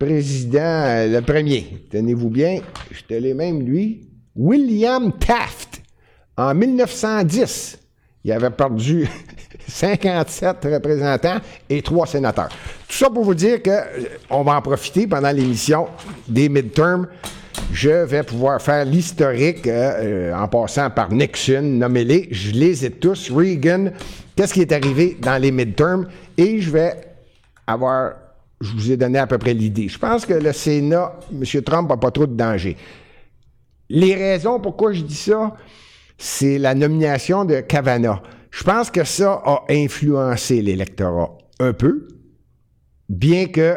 [0.04, 4.02] président, euh, le premier, tenez-vous bien, je te l'ai même lui,
[4.36, 5.82] William Taft,
[6.36, 7.78] en 1910.
[8.24, 9.08] Il avait perdu
[9.68, 11.38] 57 représentants
[11.70, 12.50] et 3 sénateurs.
[12.86, 15.86] Tout ça pour vous dire qu'on euh, va en profiter pendant l'émission
[16.28, 17.06] des midterms.
[17.72, 22.28] Je vais pouvoir faire l'historique euh, en passant par Nixon, nommez-les.
[22.30, 23.30] Je les ai tous.
[23.30, 23.86] Reagan,
[24.36, 26.06] qu'est-ce qui est arrivé dans les midterms?
[26.36, 26.94] Et je vais
[27.66, 28.12] avoir
[28.60, 29.88] je vous ai donné à peu près l'idée.
[29.88, 31.62] Je pense que le Sénat, M.
[31.62, 32.76] Trump n'a pas trop de danger.
[33.88, 35.54] Les raisons pourquoi je dis ça,
[36.16, 38.20] c'est la nomination de Kavanaugh.
[38.50, 42.08] Je pense que ça a influencé l'électorat un peu,
[43.08, 43.76] bien que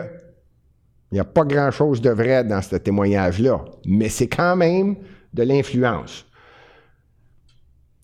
[1.12, 4.98] il n'y a pas grand-chose de vrai dans ce témoignage-là, mais c'est quand même
[5.34, 6.26] de l'influence.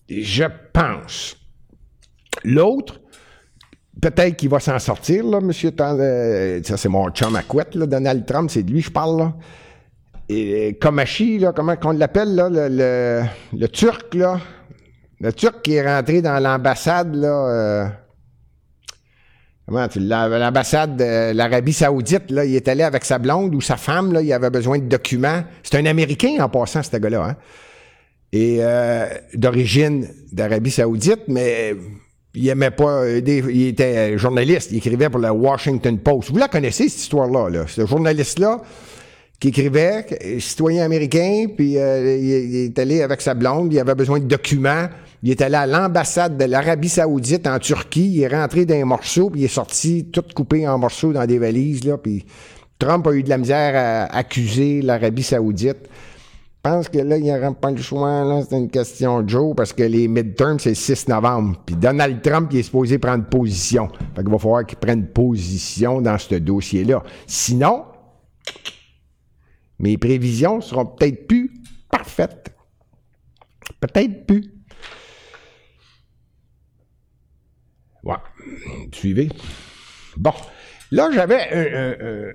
[0.08, 1.36] Je pense.
[2.44, 3.00] L'autre,
[4.00, 5.70] peut-être qu'il va s'en sortir, là, monsieur.
[5.80, 9.18] Euh, ça, c'est mon chum à couette, là, Donald Trump, c'est de lui, je parle,
[9.18, 9.34] là.
[10.28, 14.40] Et Komachi, là, comment on l'appelle, là, le, le, turc, là?
[15.20, 17.28] Le Turc qui est rentré dans l'ambassade, là.
[17.28, 17.86] Euh,
[19.66, 23.76] comment tu L'ambassade de l'Arabie Saoudite, là, il est allé avec sa blonde ou sa
[23.76, 25.44] femme, là, il avait besoin de documents.
[25.62, 27.36] C'est un Américain en passant, ce gars-là, hein?
[28.32, 31.76] Et euh, d'origine d'Arabie Saoudite, mais
[32.34, 33.08] il aimait pas.
[33.08, 36.30] il était journaliste, il écrivait pour la Washington Post.
[36.30, 37.64] Vous la connaissez, cette histoire-là, là?
[37.66, 38.62] Ce journaliste-là
[39.40, 40.06] qui écrivait,
[40.38, 44.88] citoyen américain, puis euh, il, est allé avec sa blonde, il avait besoin de documents.
[45.22, 48.84] Il est allé à l'ambassade de l'Arabie Saoudite en Turquie, il est rentré dans un
[48.84, 52.24] morceau, puis il est sorti tout coupé en morceaux dans des valises, là, puis
[52.78, 55.88] Trump a eu de la misère à accuser l'Arabie Saoudite.
[56.64, 59.54] Je pense que là, il n'y aura pas le choix, là, c'est une question Joe,
[59.54, 61.62] parce que les midterms, c'est le 6 novembre.
[61.66, 63.88] Puis Donald Trump, il est supposé prendre position.
[64.16, 67.02] Fait qu'il va falloir qu'il prenne position dans ce dossier-là.
[67.26, 67.84] Sinon,
[69.78, 71.52] mes prévisions seront peut-être plus
[71.90, 72.56] parfaites.
[73.80, 74.50] Peut-être plus.
[78.02, 78.16] Ouais.
[78.90, 79.28] Suivez.
[80.16, 80.32] Bon.
[80.90, 82.32] Là, j'avais un,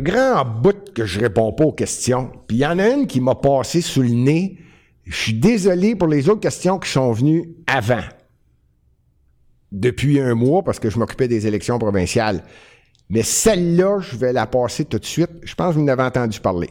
[0.00, 2.30] grand bout que je réponds pas aux questions.
[2.46, 4.58] Puis il y en a une qui m'a passé sous le nez.
[5.04, 8.04] Je suis désolé pour les autres questions qui sont venues avant.
[9.72, 12.42] Depuis un mois, parce que je m'occupais des élections provinciales.
[13.08, 15.30] Mais celle-là, je vais la passer tout de suite.
[15.42, 16.70] Je pense que vous en entendu parler.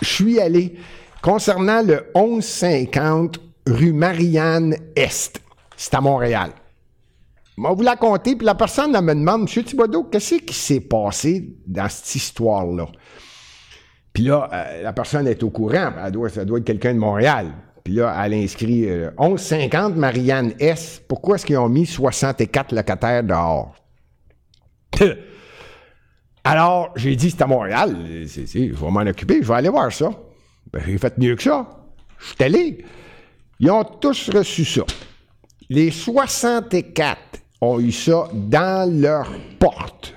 [0.00, 0.76] Je suis allé
[1.22, 5.40] concernant le 1150 rue Marianne-Est.
[5.76, 6.50] C'est à Montréal.
[7.60, 9.64] Vais vous la compter, puis la personne me demande, M.
[9.64, 12.86] Thibodeau, qu'est-ce qui s'est passé dans cette histoire-là?
[14.12, 17.00] Puis là, euh, la personne est au courant, elle doit, ça doit être quelqu'un de
[17.00, 17.52] Montréal.
[17.82, 18.86] Puis là, elle inscrit
[19.18, 21.02] 1150 euh, Marianne S.
[21.08, 23.74] Pourquoi est-ce qu'ils ont mis 64 locataires dehors?
[26.44, 30.10] Alors, j'ai dit, c'est à Montréal, je vais m'en occuper, je vais aller voir ça.
[30.72, 31.68] Ben, j'ai fait mieux que ça.
[32.18, 32.84] Je suis allé.
[33.58, 34.82] Ils ont tous reçu ça.
[35.68, 40.14] Les 64 ont eu ça dans leur porte.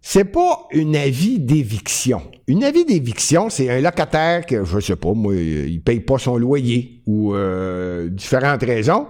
[0.00, 2.22] C'est pas un avis d'éviction.
[2.46, 6.38] Une avis d'éviction, c'est un locataire que, je sais pas, moi, il paye pas son
[6.38, 9.06] loyer ou euh, différentes raisons.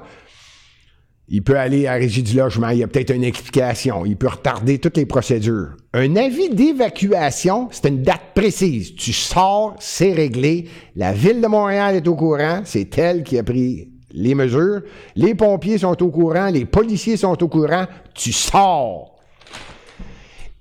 [1.28, 4.16] Il peut aller à la régie du logement, il y a peut-être une explication, il
[4.16, 5.76] peut retarder toutes les procédures.
[5.92, 8.94] Un avis d'évacuation, c'est une date précise.
[8.96, 10.68] Tu sors, c'est réglé.
[10.96, 14.82] La ville de Montréal est au courant, c'est elle qui a pris les mesures.
[15.14, 17.86] Les pompiers sont au courant, les policiers sont au courant.
[18.14, 19.18] Tu sors.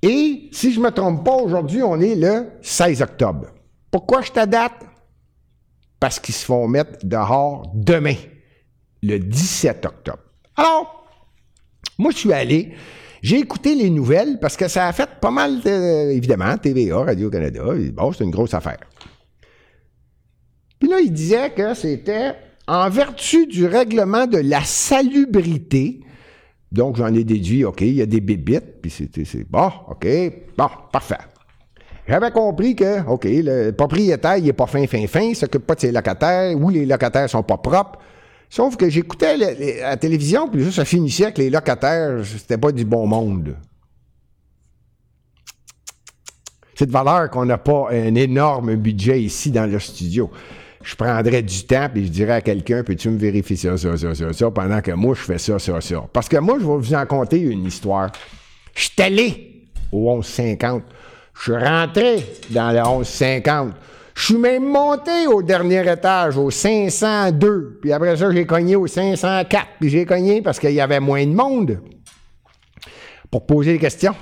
[0.01, 3.47] Et si je ne me trompe pas, aujourd'hui, on est le 16 octobre.
[3.89, 4.85] Pourquoi je date?
[5.99, 8.15] Parce qu'ils se font mettre dehors demain,
[9.01, 10.19] le 17 octobre.
[10.55, 11.07] Alors,
[11.97, 12.73] moi, je suis allé,
[13.23, 17.63] j'ai écouté les nouvelles parce que ça a fait pas mal, de, évidemment, TVA, Radio-Canada.
[17.93, 18.79] Bon, c'est une grosse affaire.
[20.79, 22.35] Puis là, il disait que c'était
[22.67, 26.01] en vertu du règlement de la salubrité.
[26.71, 30.05] Donc, j'en ai déduit, OK, il y a des bébites, puis c'était, c'est bon, OK,
[30.57, 31.17] bon, parfait.
[32.07, 35.75] J'avais compris que, OK, le propriétaire, il n'est pas fin, fin, fin, il s'occupe pas
[35.75, 37.99] de ses locataires, ou les locataires sont pas propres.
[38.49, 43.05] Sauf que j'écoutais la télévision, puis ça finissait avec les locataires, c'était pas du bon
[43.05, 43.55] monde.
[46.75, 50.29] C'est de valeur qu'on n'a pas un énorme budget ici dans le studio.
[50.87, 54.15] Je prendrais du temps, puis je dirais à quelqu'un, peux-tu me vérifier ça, ça, ça,
[54.15, 56.05] ça, ça, pendant que moi, je fais ça, ça, ça.
[56.13, 58.09] Parce que moi, je vais vous en conter une histoire.
[58.73, 60.83] Je suis allé au 1150.
[61.33, 63.73] Je suis rentré dans le 1150.
[64.15, 67.79] Je suis même monté au dernier étage, au 502.
[67.81, 69.67] Puis après ça, j'ai cogné au 504.
[69.81, 71.81] Puis j'ai cogné parce qu'il y avait moins de monde
[73.29, 74.15] pour poser des questions.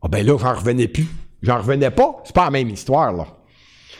[0.00, 1.08] Ah ben là, j'en revenais plus.
[1.42, 2.22] J'en revenais pas.
[2.22, 3.26] C'est pas la même histoire, là.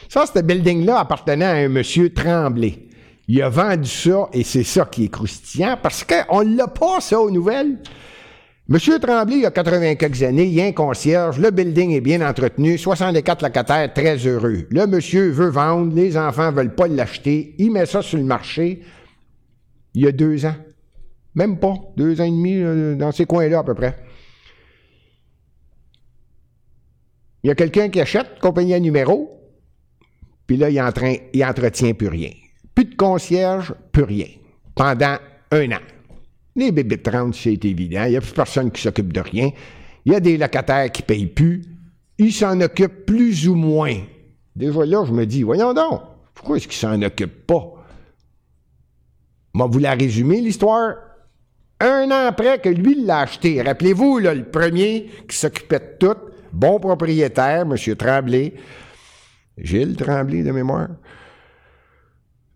[0.09, 2.79] Ça, ce building-là appartenait à un monsieur Tremblay.
[3.27, 7.21] Il a vendu ça et c'est ça qui est croustillant parce qu'on l'a pas, ça,
[7.21, 7.79] aux nouvelles.
[8.69, 12.01] Monsieur Tremblay, il a 80 quelques années, il y a un concierge, le building est
[12.01, 14.67] bien entretenu, 64 locataires très heureux.
[14.71, 18.83] Le monsieur veut vendre, les enfants veulent pas l'acheter, il met ça sur le marché
[19.95, 20.57] il y a deux ans.
[21.35, 23.97] Même pas, deux ans et demi euh, dans ces coins-là à peu près.
[27.43, 29.44] Il y a quelqu'un qui achète, compagnie à numéro,
[30.47, 32.31] puis là, il, en train, il entretient plus rien.
[32.75, 34.27] Plus de concierge, plus rien.
[34.75, 35.17] Pendant
[35.51, 35.81] un an.
[36.57, 38.05] Les bébés de 30, c'est évident.
[38.05, 39.51] Il n'y a plus personne qui s'occupe de rien.
[40.05, 41.63] Il y a des locataires qui ne payent plus.
[42.19, 43.97] Ils s'en occupent plus ou moins.
[44.55, 46.01] Déjà là, je me dis, voyons donc,
[46.35, 47.75] pourquoi est-ce qu'ils s'en occupent pas?
[49.55, 50.95] Moi, vous la résumer, l'histoire?
[51.81, 53.61] Un an après que lui l'a acheté.
[53.63, 56.21] Rappelez-vous, le premier qui s'occupait de tout,
[56.53, 57.77] bon propriétaire, M.
[57.97, 58.55] Tremblay,
[59.59, 60.89] Gilles Tremblay de mémoire.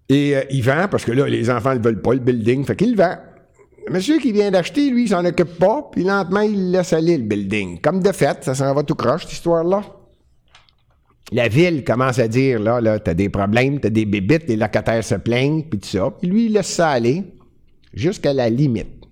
[0.09, 2.77] Et euh, il vend, parce que là, les enfants ne veulent pas le building, fait
[2.77, 3.17] qu'il vend.
[3.87, 7.17] Le monsieur qui vient d'acheter, lui, il s'en occupe pas, puis lentement, il laisse aller
[7.17, 7.81] le building.
[7.81, 9.83] Comme de fait, ça s'en va tout croche, cette histoire-là.
[11.31, 15.05] La ville commence à dire, là, là, t'as des problèmes, t'as des bébites, les locataires
[15.05, 16.11] se plaignent, puis tout ça.
[16.19, 17.25] Puis lui, il laisse ça aller
[17.93, 19.05] jusqu'à la limite.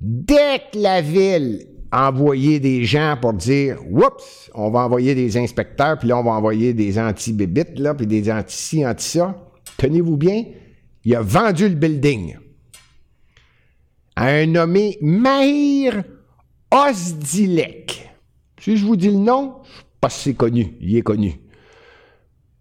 [0.00, 5.36] Dès que la ville a envoyé des gens pour dire, oups, on va envoyer des
[5.36, 9.36] inspecteurs, puis là, on va envoyer des anti-bébites, là, puis des anti-ci, anti-ça,
[9.76, 10.44] tenez-vous bien,
[11.04, 12.36] il a vendu le building
[14.16, 16.02] à un nommé Mahir
[16.70, 18.10] Osdilek.
[18.60, 19.54] Si je vous dis le nom,
[20.00, 21.40] pas si c'est connu, il est connu.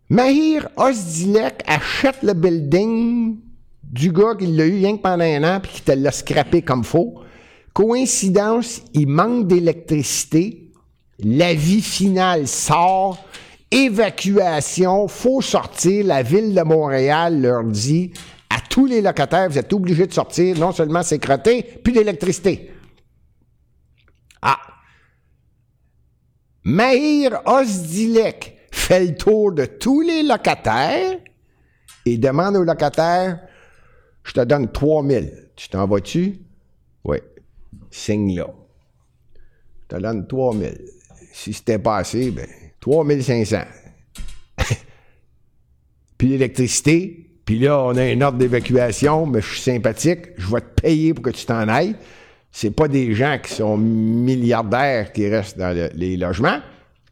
[0.09, 3.39] Mahir Osdilek achète le building
[3.83, 6.61] du gars qui l'a eu rien que pendant un an puis qui te l'a scrappé
[6.61, 7.21] comme faux.
[7.77, 10.71] Coïncidence, il manque d'électricité.
[11.19, 13.23] L'avis final sort.
[13.69, 16.07] Évacuation, faut sortir.
[16.07, 18.13] La ville de Montréal leur dit
[18.49, 22.71] à tous les locataires, vous êtes obligés de sortir, non seulement c'est crotté, puis d'électricité.
[24.41, 24.57] Ah!
[26.63, 31.19] Mahir Osdilek fait le tour de tous les locataires
[32.07, 33.39] et demande aux locataires
[34.23, 35.51] Je te donne 3000.
[35.55, 36.39] Tu t'en vas-tu?
[37.03, 37.17] Oui.
[37.91, 38.47] Signe là.
[39.89, 40.81] Je te donne 3000.
[41.31, 42.47] Si c'était pas assez, ben,
[42.79, 43.57] 3500.
[46.17, 50.59] puis l'électricité, puis là, on a un ordre d'évacuation, mais je suis sympathique, je vais
[50.59, 51.95] te payer pour que tu t'en ailles.
[52.51, 56.59] C'est pas des gens qui sont milliardaires qui restent dans les logements.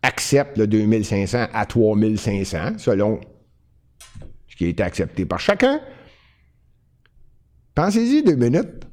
[0.02, 3.22] Acceptent le 2500 à 3500, selon
[4.50, 5.80] ce qui a été accepté par chacun.
[7.74, 8.86] Pensez-y deux minutes.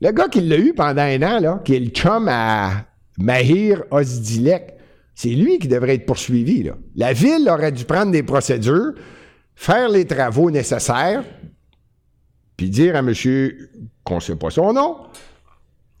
[0.00, 2.86] Le gars qui l'a eu pendant un an, là, qui est le chum à
[3.18, 4.74] Mahir Ozdilek,
[5.14, 6.70] c'est lui qui devrait être poursuivi.
[6.96, 8.94] La ville aurait dû prendre des procédures
[9.60, 11.22] faire les travaux nécessaires,
[12.56, 13.70] puis dire à monsieur
[14.04, 14.96] qu'on ne sait pas son nom,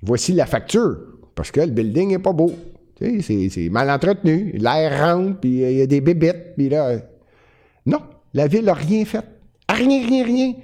[0.00, 0.96] voici la facture,
[1.34, 2.54] parce que le building n'est pas beau.
[2.98, 6.96] C'est mal entretenu, l'air rentre, puis il y a des bébites, puis là...
[7.84, 8.00] Non,
[8.32, 9.24] la ville n'a rien fait.
[9.68, 10.54] Rien, rien, rien.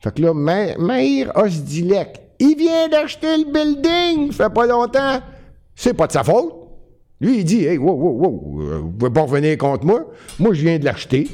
[0.00, 5.20] Fait que là, Maïr Osdilek, il vient d'acheter le building, fait pas longtemps.
[5.74, 6.54] C'est pas de sa faute.
[7.20, 10.06] Lui, il dit, hey, wow, wow, wow, euh, vous pouvez pas revenir contre moi.
[10.38, 11.28] Moi, je viens de l'acheter.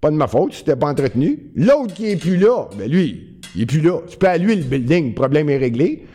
[0.00, 1.50] Pas de ma faute, c'était pas entretenu.
[1.54, 4.00] L'autre qui est plus là, ben lui, il est plus là.
[4.08, 6.06] C'est pas à lui le building, le problème est réglé.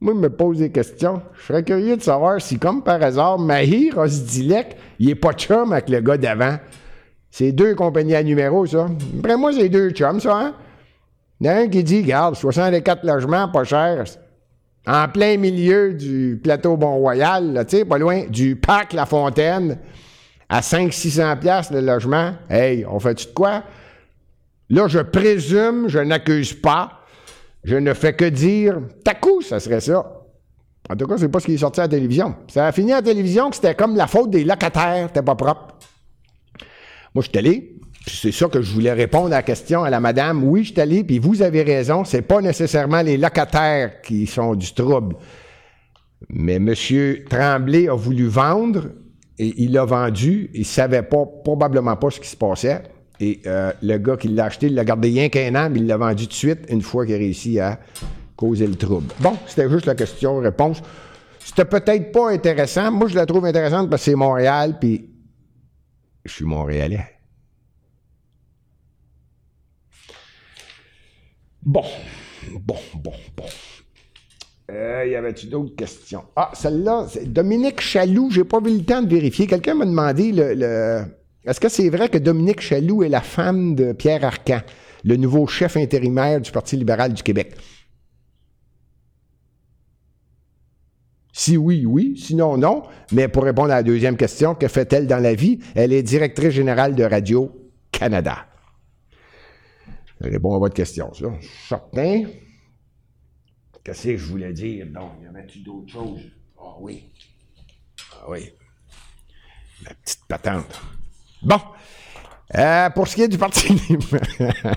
[0.00, 1.20] Moi, je me pose des questions.
[1.38, 5.72] Je serais curieux de savoir si, comme par hasard, Mahir Osdilek, il est pas chum
[5.72, 6.56] avec le gars d'avant.
[7.30, 8.88] C'est deux compagnies à numéro, ça.
[9.18, 10.54] Après moi, c'est deux chums, ça, hein?
[11.40, 14.04] Il y en a un qui dit, regarde, 64 logements, pas cher.
[14.86, 19.78] En plein milieu du plateau Bon-Royal, tu sais, pas loin, du parc La Fontaine
[20.48, 23.62] à 500-600 pièces le logement, hey, on fait-tu de quoi?
[24.68, 27.00] Là, je présume, je n'accuse pas,
[27.62, 30.20] je ne fais que dire, t'as coup, ça serait ça.
[30.88, 32.34] En tout cas, c'est pas ce qui est sorti à la télévision.
[32.48, 35.36] Ça a fini à la télévision que c'était comme la faute des locataires, c'était pas
[35.36, 35.76] propre.
[37.14, 37.76] Moi, je suis allé,
[38.06, 40.42] c'est ça que je voulais répondre à la question à la madame.
[40.44, 44.54] Oui, je suis allé, puis vous avez raison, c'est pas nécessairement les locataires qui sont
[44.54, 45.16] du trouble.
[46.28, 46.74] Mais M.
[47.28, 48.90] Tremblay a voulu vendre
[49.38, 50.50] et il l'a vendu.
[50.54, 52.82] Il savait pas, probablement pas ce qui se passait.
[53.20, 55.86] Et euh, le gars qui l'a acheté, il l'a gardé rien qu'un an, mais il
[55.86, 57.78] l'a vendu tout de suite une fois qu'il a réussi à
[58.34, 59.12] causer le trouble.
[59.20, 60.82] Bon, c'était juste la question-réponse.
[61.38, 62.90] C'était peut-être pas intéressant.
[62.90, 65.10] Moi, je la trouve intéressante parce que c'est Montréal, puis
[66.24, 67.19] je suis Montréalais.
[71.62, 71.84] Bon,
[72.60, 73.44] bon, bon, bon.
[74.70, 76.24] Euh, y avait-tu d'autres questions?
[76.36, 79.46] Ah, celle-là, c'est Dominique Chaloux, j'ai pas vu le temps de vérifier.
[79.46, 81.04] Quelqu'un m'a demandé le,
[81.44, 84.60] est-ce que c'est vrai que Dominique Chaloux est la femme de Pierre Arcan,
[85.04, 87.56] le nouveau chef intérimaire du Parti libéral du Québec?
[91.32, 92.14] Si oui, oui.
[92.16, 92.82] Sinon, non.
[93.12, 95.60] Mais pour répondre à la deuxième question, que fait-elle dans la vie?
[95.74, 98.36] Elle est directrice générale de Radio-Canada.
[98.36, 98.49] Je
[100.20, 101.26] réponds à votre question, ça.
[101.68, 102.24] Certain.
[103.82, 104.86] Qu'est-ce que je voulais dire?
[104.86, 106.20] Non, y avait-tu d'autres choses?
[106.58, 107.10] Ah oui.
[108.12, 108.52] Ah oui.
[109.84, 110.80] La petite patente.
[111.42, 111.58] Bon.
[112.56, 114.76] Euh, pour ce qui est du Parti libéral.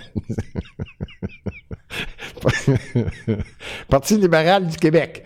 [3.89, 5.23] Parti libéral du Québec.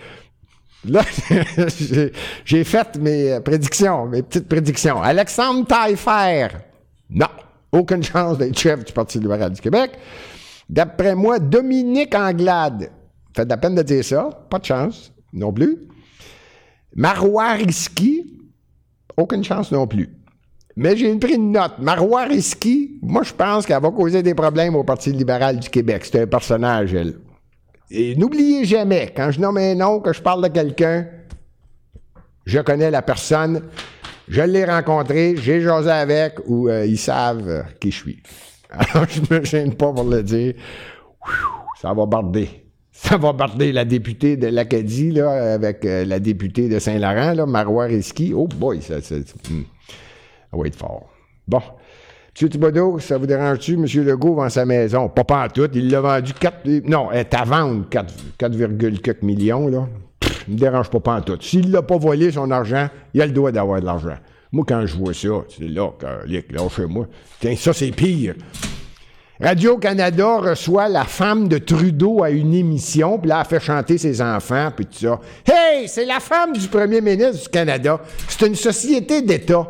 [0.85, 1.03] Là,
[2.45, 5.01] j'ai fait mes prédictions, mes petites prédictions.
[5.01, 6.47] Alexandre Taillefer.
[7.09, 7.27] Non.
[7.71, 9.91] Aucune chance d'être chef du Parti libéral du Québec.
[10.69, 12.91] D'après moi, Dominique Anglade.
[13.35, 14.29] Fait de la peine de dire ça.
[14.49, 15.87] Pas de chance non plus.
[16.95, 18.39] Marois Risky,
[19.15, 20.09] aucune chance non plus.
[20.75, 21.79] Mais j'ai pris une note.
[21.79, 26.05] Marois Risky, moi, je pense qu'elle va causer des problèmes au Parti libéral du Québec.
[26.05, 27.15] C'est un personnage, elle.
[27.89, 31.07] Et n'oubliez jamais, quand je nomme un nom, que je parle de quelqu'un,
[32.45, 33.63] je connais la personne,
[34.27, 38.23] je l'ai rencontré, j'ai jasé avec, ou euh, ils savent qui je suis.
[38.69, 40.53] Alors, je me gêne pas pour le dire.
[41.81, 42.49] ça va barder.
[42.91, 47.45] Ça va barder la députée de l'Acadie, là, avec euh, la députée de Saint-Laurent, là,
[47.45, 48.33] Marois Risky.
[48.35, 49.63] Oh boy, ça, ça, hmm.
[50.51, 51.07] ça va être fort.
[51.47, 51.61] Bon.
[52.39, 52.49] M.
[52.49, 53.73] Thibodeau, ça vous dérange-tu?
[53.73, 53.85] M.
[54.03, 55.09] Legault vend sa maison.
[55.09, 55.69] Pas en tout.
[55.73, 56.67] Il l'a vendu 4...
[56.85, 59.87] Non, elle est à vendre 4,4 millions, là.
[60.47, 61.37] Il me dérange pas, pas en tout.
[61.41, 64.15] S'il l'a pas volé, son argent, il a le droit d'avoir de l'argent.
[64.51, 65.91] Moi, quand je vois ça, c'est là,
[66.25, 67.07] là, chez moi.
[67.39, 68.35] Tiens, ça, c'est pire.
[69.39, 74.19] Radio-Canada reçoit la femme de Trudeau à une émission, puis là, elle fait chanter ses
[74.21, 75.19] enfants, puis tout ça.
[75.45, 77.99] Hey, c'est la femme du premier ministre du Canada.
[78.27, 79.67] C'est une société d'État.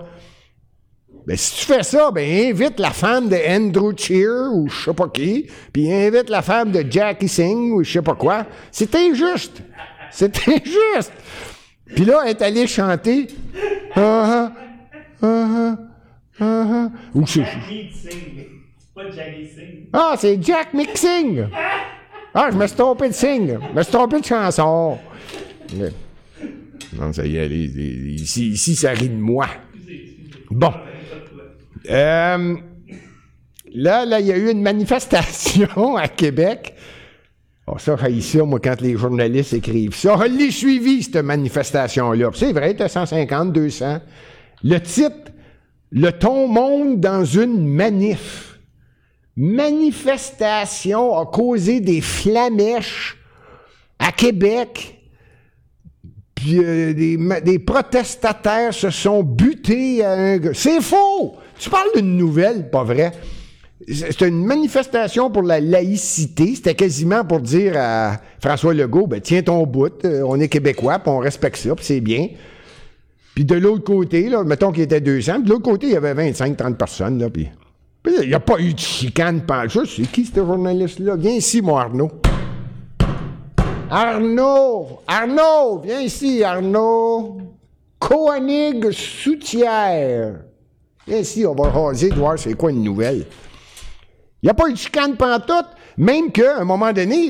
[1.26, 4.94] Ben, si tu fais ça, ben, invite la femme de Andrew Cheer ou je sais
[4.94, 8.46] pas qui, puis invite la femme de Jackie Singh ou je sais pas quoi.
[8.72, 9.62] C'est injuste.
[10.12, 11.14] C'est injuste.
[11.96, 13.28] Puis là, elle est allée chanter.
[13.96, 14.52] Ah,
[15.22, 15.76] ah,
[16.40, 17.42] ah, Ou c'est.
[17.42, 19.90] pas Jackie Singh.
[19.94, 21.46] Ah, c'est Jack Mixing.
[22.34, 23.58] Ah, je me suis trompé de signe.
[23.70, 24.98] Je me suis trompé de chanson.
[26.94, 29.48] Non, ça y est, ici, ici, ça rit de moi.
[30.50, 30.74] Bon.
[31.90, 32.56] Euh,
[33.74, 36.76] là, là, il y a eu une manifestation à Québec
[37.70, 42.30] Oh, ça, ça, moi, quand les journalistes écrivent ça, je l'ai suivi, cette manifestation-là.
[42.34, 44.00] C'est vrai, t'as 150, 200.
[44.64, 45.32] Le titre,
[45.92, 48.60] le ton monte dans une manif.
[49.36, 53.18] Manifestation a causé des flamèches
[54.00, 55.02] à Québec.
[56.36, 61.36] Puis euh, des, des, protestataires se sont butés à un C'est faux!
[61.60, 63.12] Tu parles d'une nouvelle, pas vrai?
[63.90, 66.56] C'était une manifestation pour la laïcité.
[66.56, 71.00] C'était quasiment pour dire à François Legault, ben, tiens ton bout, euh, on est québécois,
[71.00, 72.28] puis on respecte ça, puis c'est bien.
[73.34, 75.96] Puis de l'autre côté, là, mettons qu'il était 200, puis de l'autre côté, il y
[75.96, 77.48] avait 25-30 personnes, là, puis...
[78.22, 79.82] il n'y a pas eu de chicane pendant ça.
[79.86, 81.16] C'est qui ce journaliste-là?
[81.16, 82.12] Viens ici, mon Arnaud.
[83.90, 85.00] Arnaud!
[85.08, 85.80] Arnaud!
[85.86, 87.38] Viens ici, Arnaud!
[88.00, 90.42] Koenig Soutière.
[91.08, 93.26] Viens ici, on va raser, voir c'est quoi une nouvelle.
[94.44, 95.66] Il n'y a pas eu de chicane pantoute,
[95.98, 97.30] même qu'à un moment donné,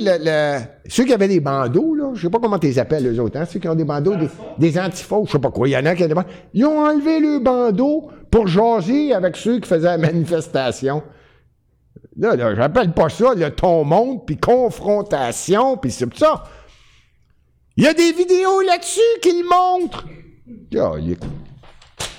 [0.88, 3.46] ceux qui avaient des bandeaux, je sais pas comment tu les appelles, les autres, hein,
[3.46, 5.86] ceux qui ont des bandeaux, des, des antifaux, je sais pas quoi, il y en
[5.86, 6.30] a qui ont des bandeaux.
[6.54, 11.02] Ils ont enlevé le bandeau pour jaser avec ceux qui faisaient la manifestation.
[12.18, 16.44] Là, là j'appelle pas ça le ton monte, puis confrontation, puis c'est ça.
[17.78, 20.06] Il y a des vidéos là-dessus qui le montrent.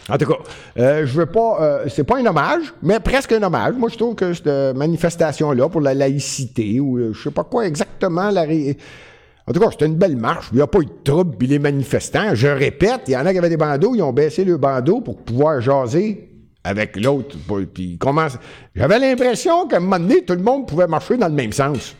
[0.08, 0.38] En tout cas,
[0.78, 1.58] euh, je veux pas.
[1.60, 3.74] Euh, c'est pas un hommage, mais presque un hommage.
[3.74, 7.66] Moi, je trouve que cette manifestation-là pour la laïcité, ou euh, je sais pas quoi
[7.66, 10.48] exactement la En tout cas, c'était une belle marche.
[10.52, 13.26] Il n'y a pas eu de trouble, puis les manifestants, je répète, il y en
[13.26, 16.30] a qui avaient des bandeaux, ils ont baissé le bandeau pour pouvoir jaser
[16.64, 17.36] avec l'autre.
[17.74, 18.38] Puis commence.
[18.74, 21.94] J'avais l'impression qu'à un moment donné, tout le monde pouvait marcher dans le même sens.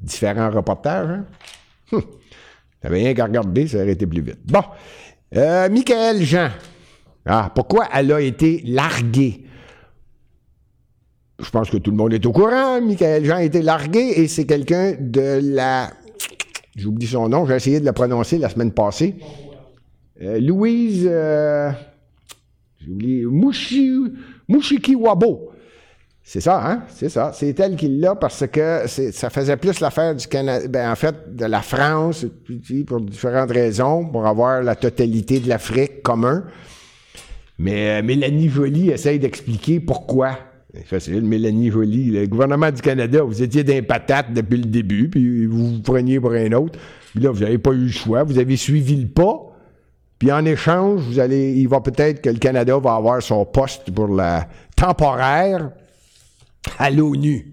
[0.00, 1.24] Différents reportages, hein?
[1.92, 2.02] Hum.
[2.80, 4.38] T'avais rien qu'à regarder, ça aurait été plus vite.
[4.46, 4.62] Bon.
[5.36, 6.48] Euh, Michael Jean.
[7.24, 9.44] Ah, pourquoi elle a été larguée?
[11.38, 12.80] Je pense que tout le monde est au courant.
[12.80, 15.90] Michael Jean a été largué et c'est quelqu'un de la.
[16.76, 19.16] J'oublie son nom, j'ai essayé de le prononcer la semaine passée.
[20.20, 21.06] Euh, Louise.
[21.08, 21.70] Euh,
[22.78, 23.24] j'ai oublié.
[23.24, 25.49] Mouchi, Wabo.
[26.32, 26.82] C'est ça, hein?
[26.94, 27.32] C'est ça.
[27.34, 31.34] C'est elle qui l'a parce que ça faisait plus l'affaire du Canada, ben, en fait,
[31.34, 32.24] de la France,
[32.86, 36.44] pour différentes raisons, pour avoir la totalité de l'Afrique commun.
[37.58, 40.38] Mais euh, Mélanie Joly essaye d'expliquer pourquoi.
[40.72, 45.08] C'est facile, Mélanie Joly, le gouvernement du Canada, vous étiez d'un patate depuis le début,
[45.10, 46.78] puis vous vous preniez pour un autre.
[47.12, 49.52] Puis là, vous n'avez pas eu le choix, vous avez suivi le pas.
[50.20, 53.90] Puis en échange, vous allez, il va peut-être que le Canada va avoir son poste
[53.90, 55.70] pour la temporaire
[56.80, 57.52] à l'ONU.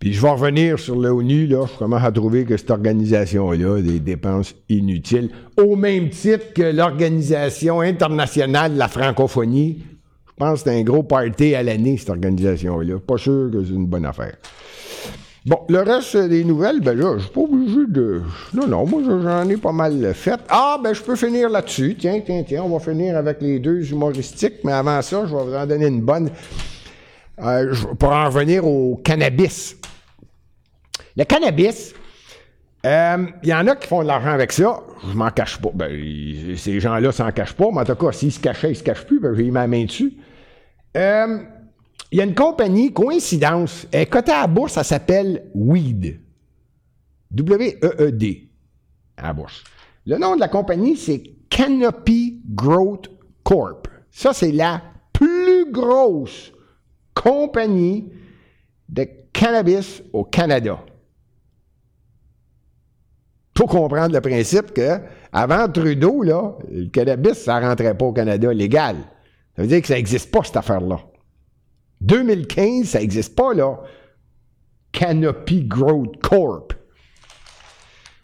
[0.00, 3.80] Puis je vais revenir sur l'ONU, là, je commence à trouver que cette organisation-là a
[3.80, 9.78] des dépenses inutiles, au même titre que l'Organisation internationale de la francophonie.
[10.26, 12.98] Je pense que c'est un gros party à l'année, cette organisation-là.
[12.98, 14.34] Pas sûr que c'est une bonne affaire.
[15.46, 18.22] Bon, le reste des nouvelles, ben là, je suis pas obligé de.
[18.52, 20.40] Non, non, moi j'en ai pas mal fait.
[20.48, 21.94] Ah, ben je peux finir là-dessus.
[21.96, 25.44] Tiens, tiens, tiens, on va finir avec les deux humoristiques, mais avant ça, je vais
[25.44, 26.30] vous en donner une bonne.
[27.40, 29.76] Euh, pour en revenir au cannabis.
[31.16, 31.94] Le cannabis,
[32.84, 34.80] Euh, Il y en a qui font de l'argent avec ça.
[35.08, 35.70] Je m'en cache pas.
[35.74, 37.66] Ben, ces gens-là s'en cachent pas.
[37.72, 39.18] Mais en tout cas, s'ils se cachaient, ils se cachent plus.
[39.18, 40.14] Ben, j'ai ma main dessus.
[40.96, 41.38] Euh,
[42.12, 46.20] il y a une compagnie, coïncidence, cotée à la bourse, ça s'appelle Weed.
[47.32, 48.48] W-E-E-D.
[49.16, 49.64] À la bourse.
[50.06, 53.10] Le nom de la compagnie, c'est Canopy Growth
[53.42, 53.88] Corp.
[54.12, 54.80] Ça, c'est la
[55.12, 56.52] plus grosse
[57.16, 58.12] compagnie
[58.88, 60.78] de cannabis au Canada.
[63.56, 65.00] Faut comprendre le principe que
[65.32, 68.96] avant Trudeau, là, le cannabis, ça rentrait pas au Canada légal.
[69.56, 71.00] Ça veut dire que ça n'existe pas, cette affaire-là.
[72.02, 73.80] 2015, ça n'existe pas, là.
[74.92, 76.74] Canopy Growth Corp.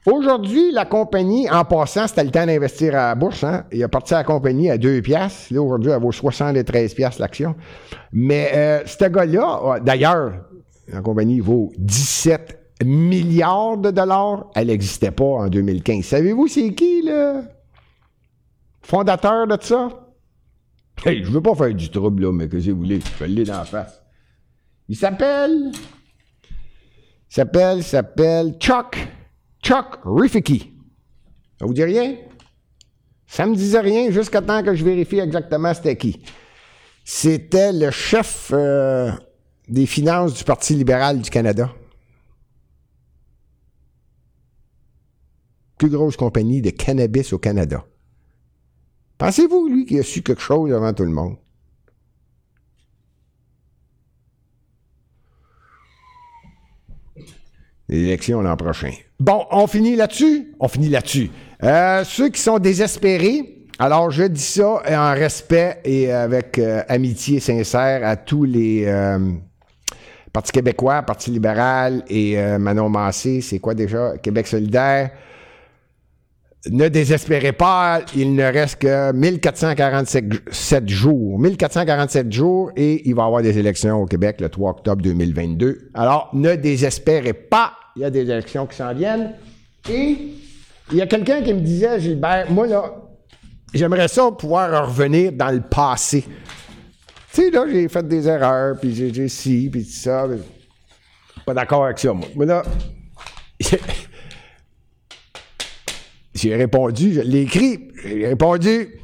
[0.05, 3.44] Aujourd'hui, la compagnie, en passant, c'était le temps d'investir à la bourse.
[3.44, 3.64] Hein?
[3.70, 5.53] Il a parti à la compagnie à 2 piastres.
[5.53, 7.55] Là, aujourd'hui, elle vaut 73 piastres l'action.
[8.12, 10.32] Mais euh, ce gars-là, d'ailleurs,
[10.88, 14.50] la compagnie vaut 17 milliards de dollars.
[14.57, 16.05] Elle n'existait pas en 2015.
[16.05, 17.42] Savez-vous c'est qui, le
[18.82, 19.88] fondateur de ça?
[21.07, 23.44] Hey, je veux pas faire du trouble, là, mais que vous voulez, je vais le
[23.44, 24.03] dans la face.
[24.88, 25.70] Il s'appelle...
[27.30, 28.98] Il s'appelle, s'appelle Chuck...
[29.62, 30.72] Chuck Rifficky.
[31.58, 32.16] Ça vous dit rien?
[33.26, 36.22] Ça me disait rien jusqu'à temps que je vérifie exactement c'était qui.
[37.04, 39.10] C'était le chef euh,
[39.68, 41.72] des finances du Parti libéral du Canada.
[45.78, 47.84] Plus grosse compagnie de cannabis au Canada.
[49.18, 51.36] Pensez-vous, lui, qu'il a su quelque chose avant tout le monde?
[57.88, 58.92] L'élection l'an prochain.
[59.22, 60.52] Bon, on finit là-dessus?
[60.58, 61.30] On finit là-dessus.
[61.62, 67.38] Euh, ceux qui sont désespérés, alors je dis ça en respect et avec euh, amitié
[67.38, 69.20] sincère à tous les euh,
[70.32, 74.14] Parti québécois, Parti libéral et euh, Manon Massé, c'est quoi déjà?
[74.20, 75.10] Québec solidaire.
[76.68, 81.38] Ne désespérez pas, il ne reste que 1447 jours.
[81.38, 85.90] 1447 jours et il va y avoir des élections au Québec le 3 octobre 2022.
[85.94, 89.34] Alors, ne désespérez pas, il y a des élections qui s'en viennent.
[89.88, 90.34] Et
[90.90, 92.93] il y a quelqu'un qui me disait, Gilbert, moi là,
[93.72, 96.24] j'aimerais ça pouvoir revenir dans le passé.
[97.32, 100.26] Tu sais, là, j'ai fait des erreurs, puis j'ai, j'ai ci, puis tout ça.
[101.47, 102.28] Pas d'accord avec ça, moi.
[102.36, 102.62] Mais là,
[106.34, 108.99] j'ai répondu, je l'ai écrit, j'ai répondu.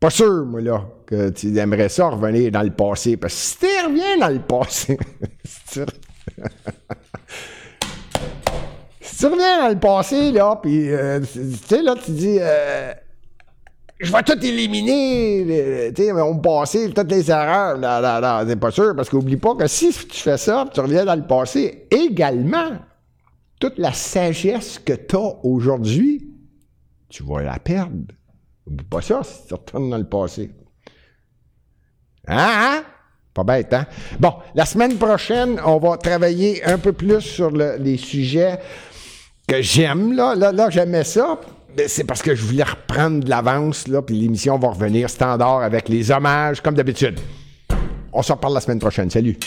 [0.00, 3.16] Pas sûr, moi, là, que tu aimerais ça revenir dans le passé.
[3.16, 4.98] Parce que si tu reviens dans le passé,
[5.44, 5.80] si tu
[9.00, 12.92] si tu reviens dans le passé, là, puis, euh, tu sais, là, tu dis, euh,
[13.98, 17.78] je vais tout éliminer, euh, tu sais, mon passé, toutes les erreurs.
[17.78, 20.80] Non, non, non, c'est pas sûr, parce qu'oublie pas que si tu fais ça, tu
[20.80, 22.78] reviens dans le passé, également,
[23.60, 26.30] toute la sagesse que tu as aujourd'hui,
[27.08, 28.14] tu vas la perdre.
[28.66, 30.50] Oublie pas ça si tu retournes dans le passé.
[32.28, 32.84] Hein, hein?
[33.38, 33.86] Pas bête, hein?
[34.18, 38.58] Bon, la semaine prochaine, on va travailler un peu plus sur le- les sujets
[39.46, 40.34] que j'aime, là.
[40.34, 41.38] Là, là j'aimais ça.
[41.86, 45.88] C'est parce que je voulais reprendre de l'avance, là, puis l'émission va revenir standard avec
[45.88, 47.20] les hommages, comme d'habitude.
[48.12, 49.08] On se reparle la semaine prochaine.
[49.08, 49.38] Salut!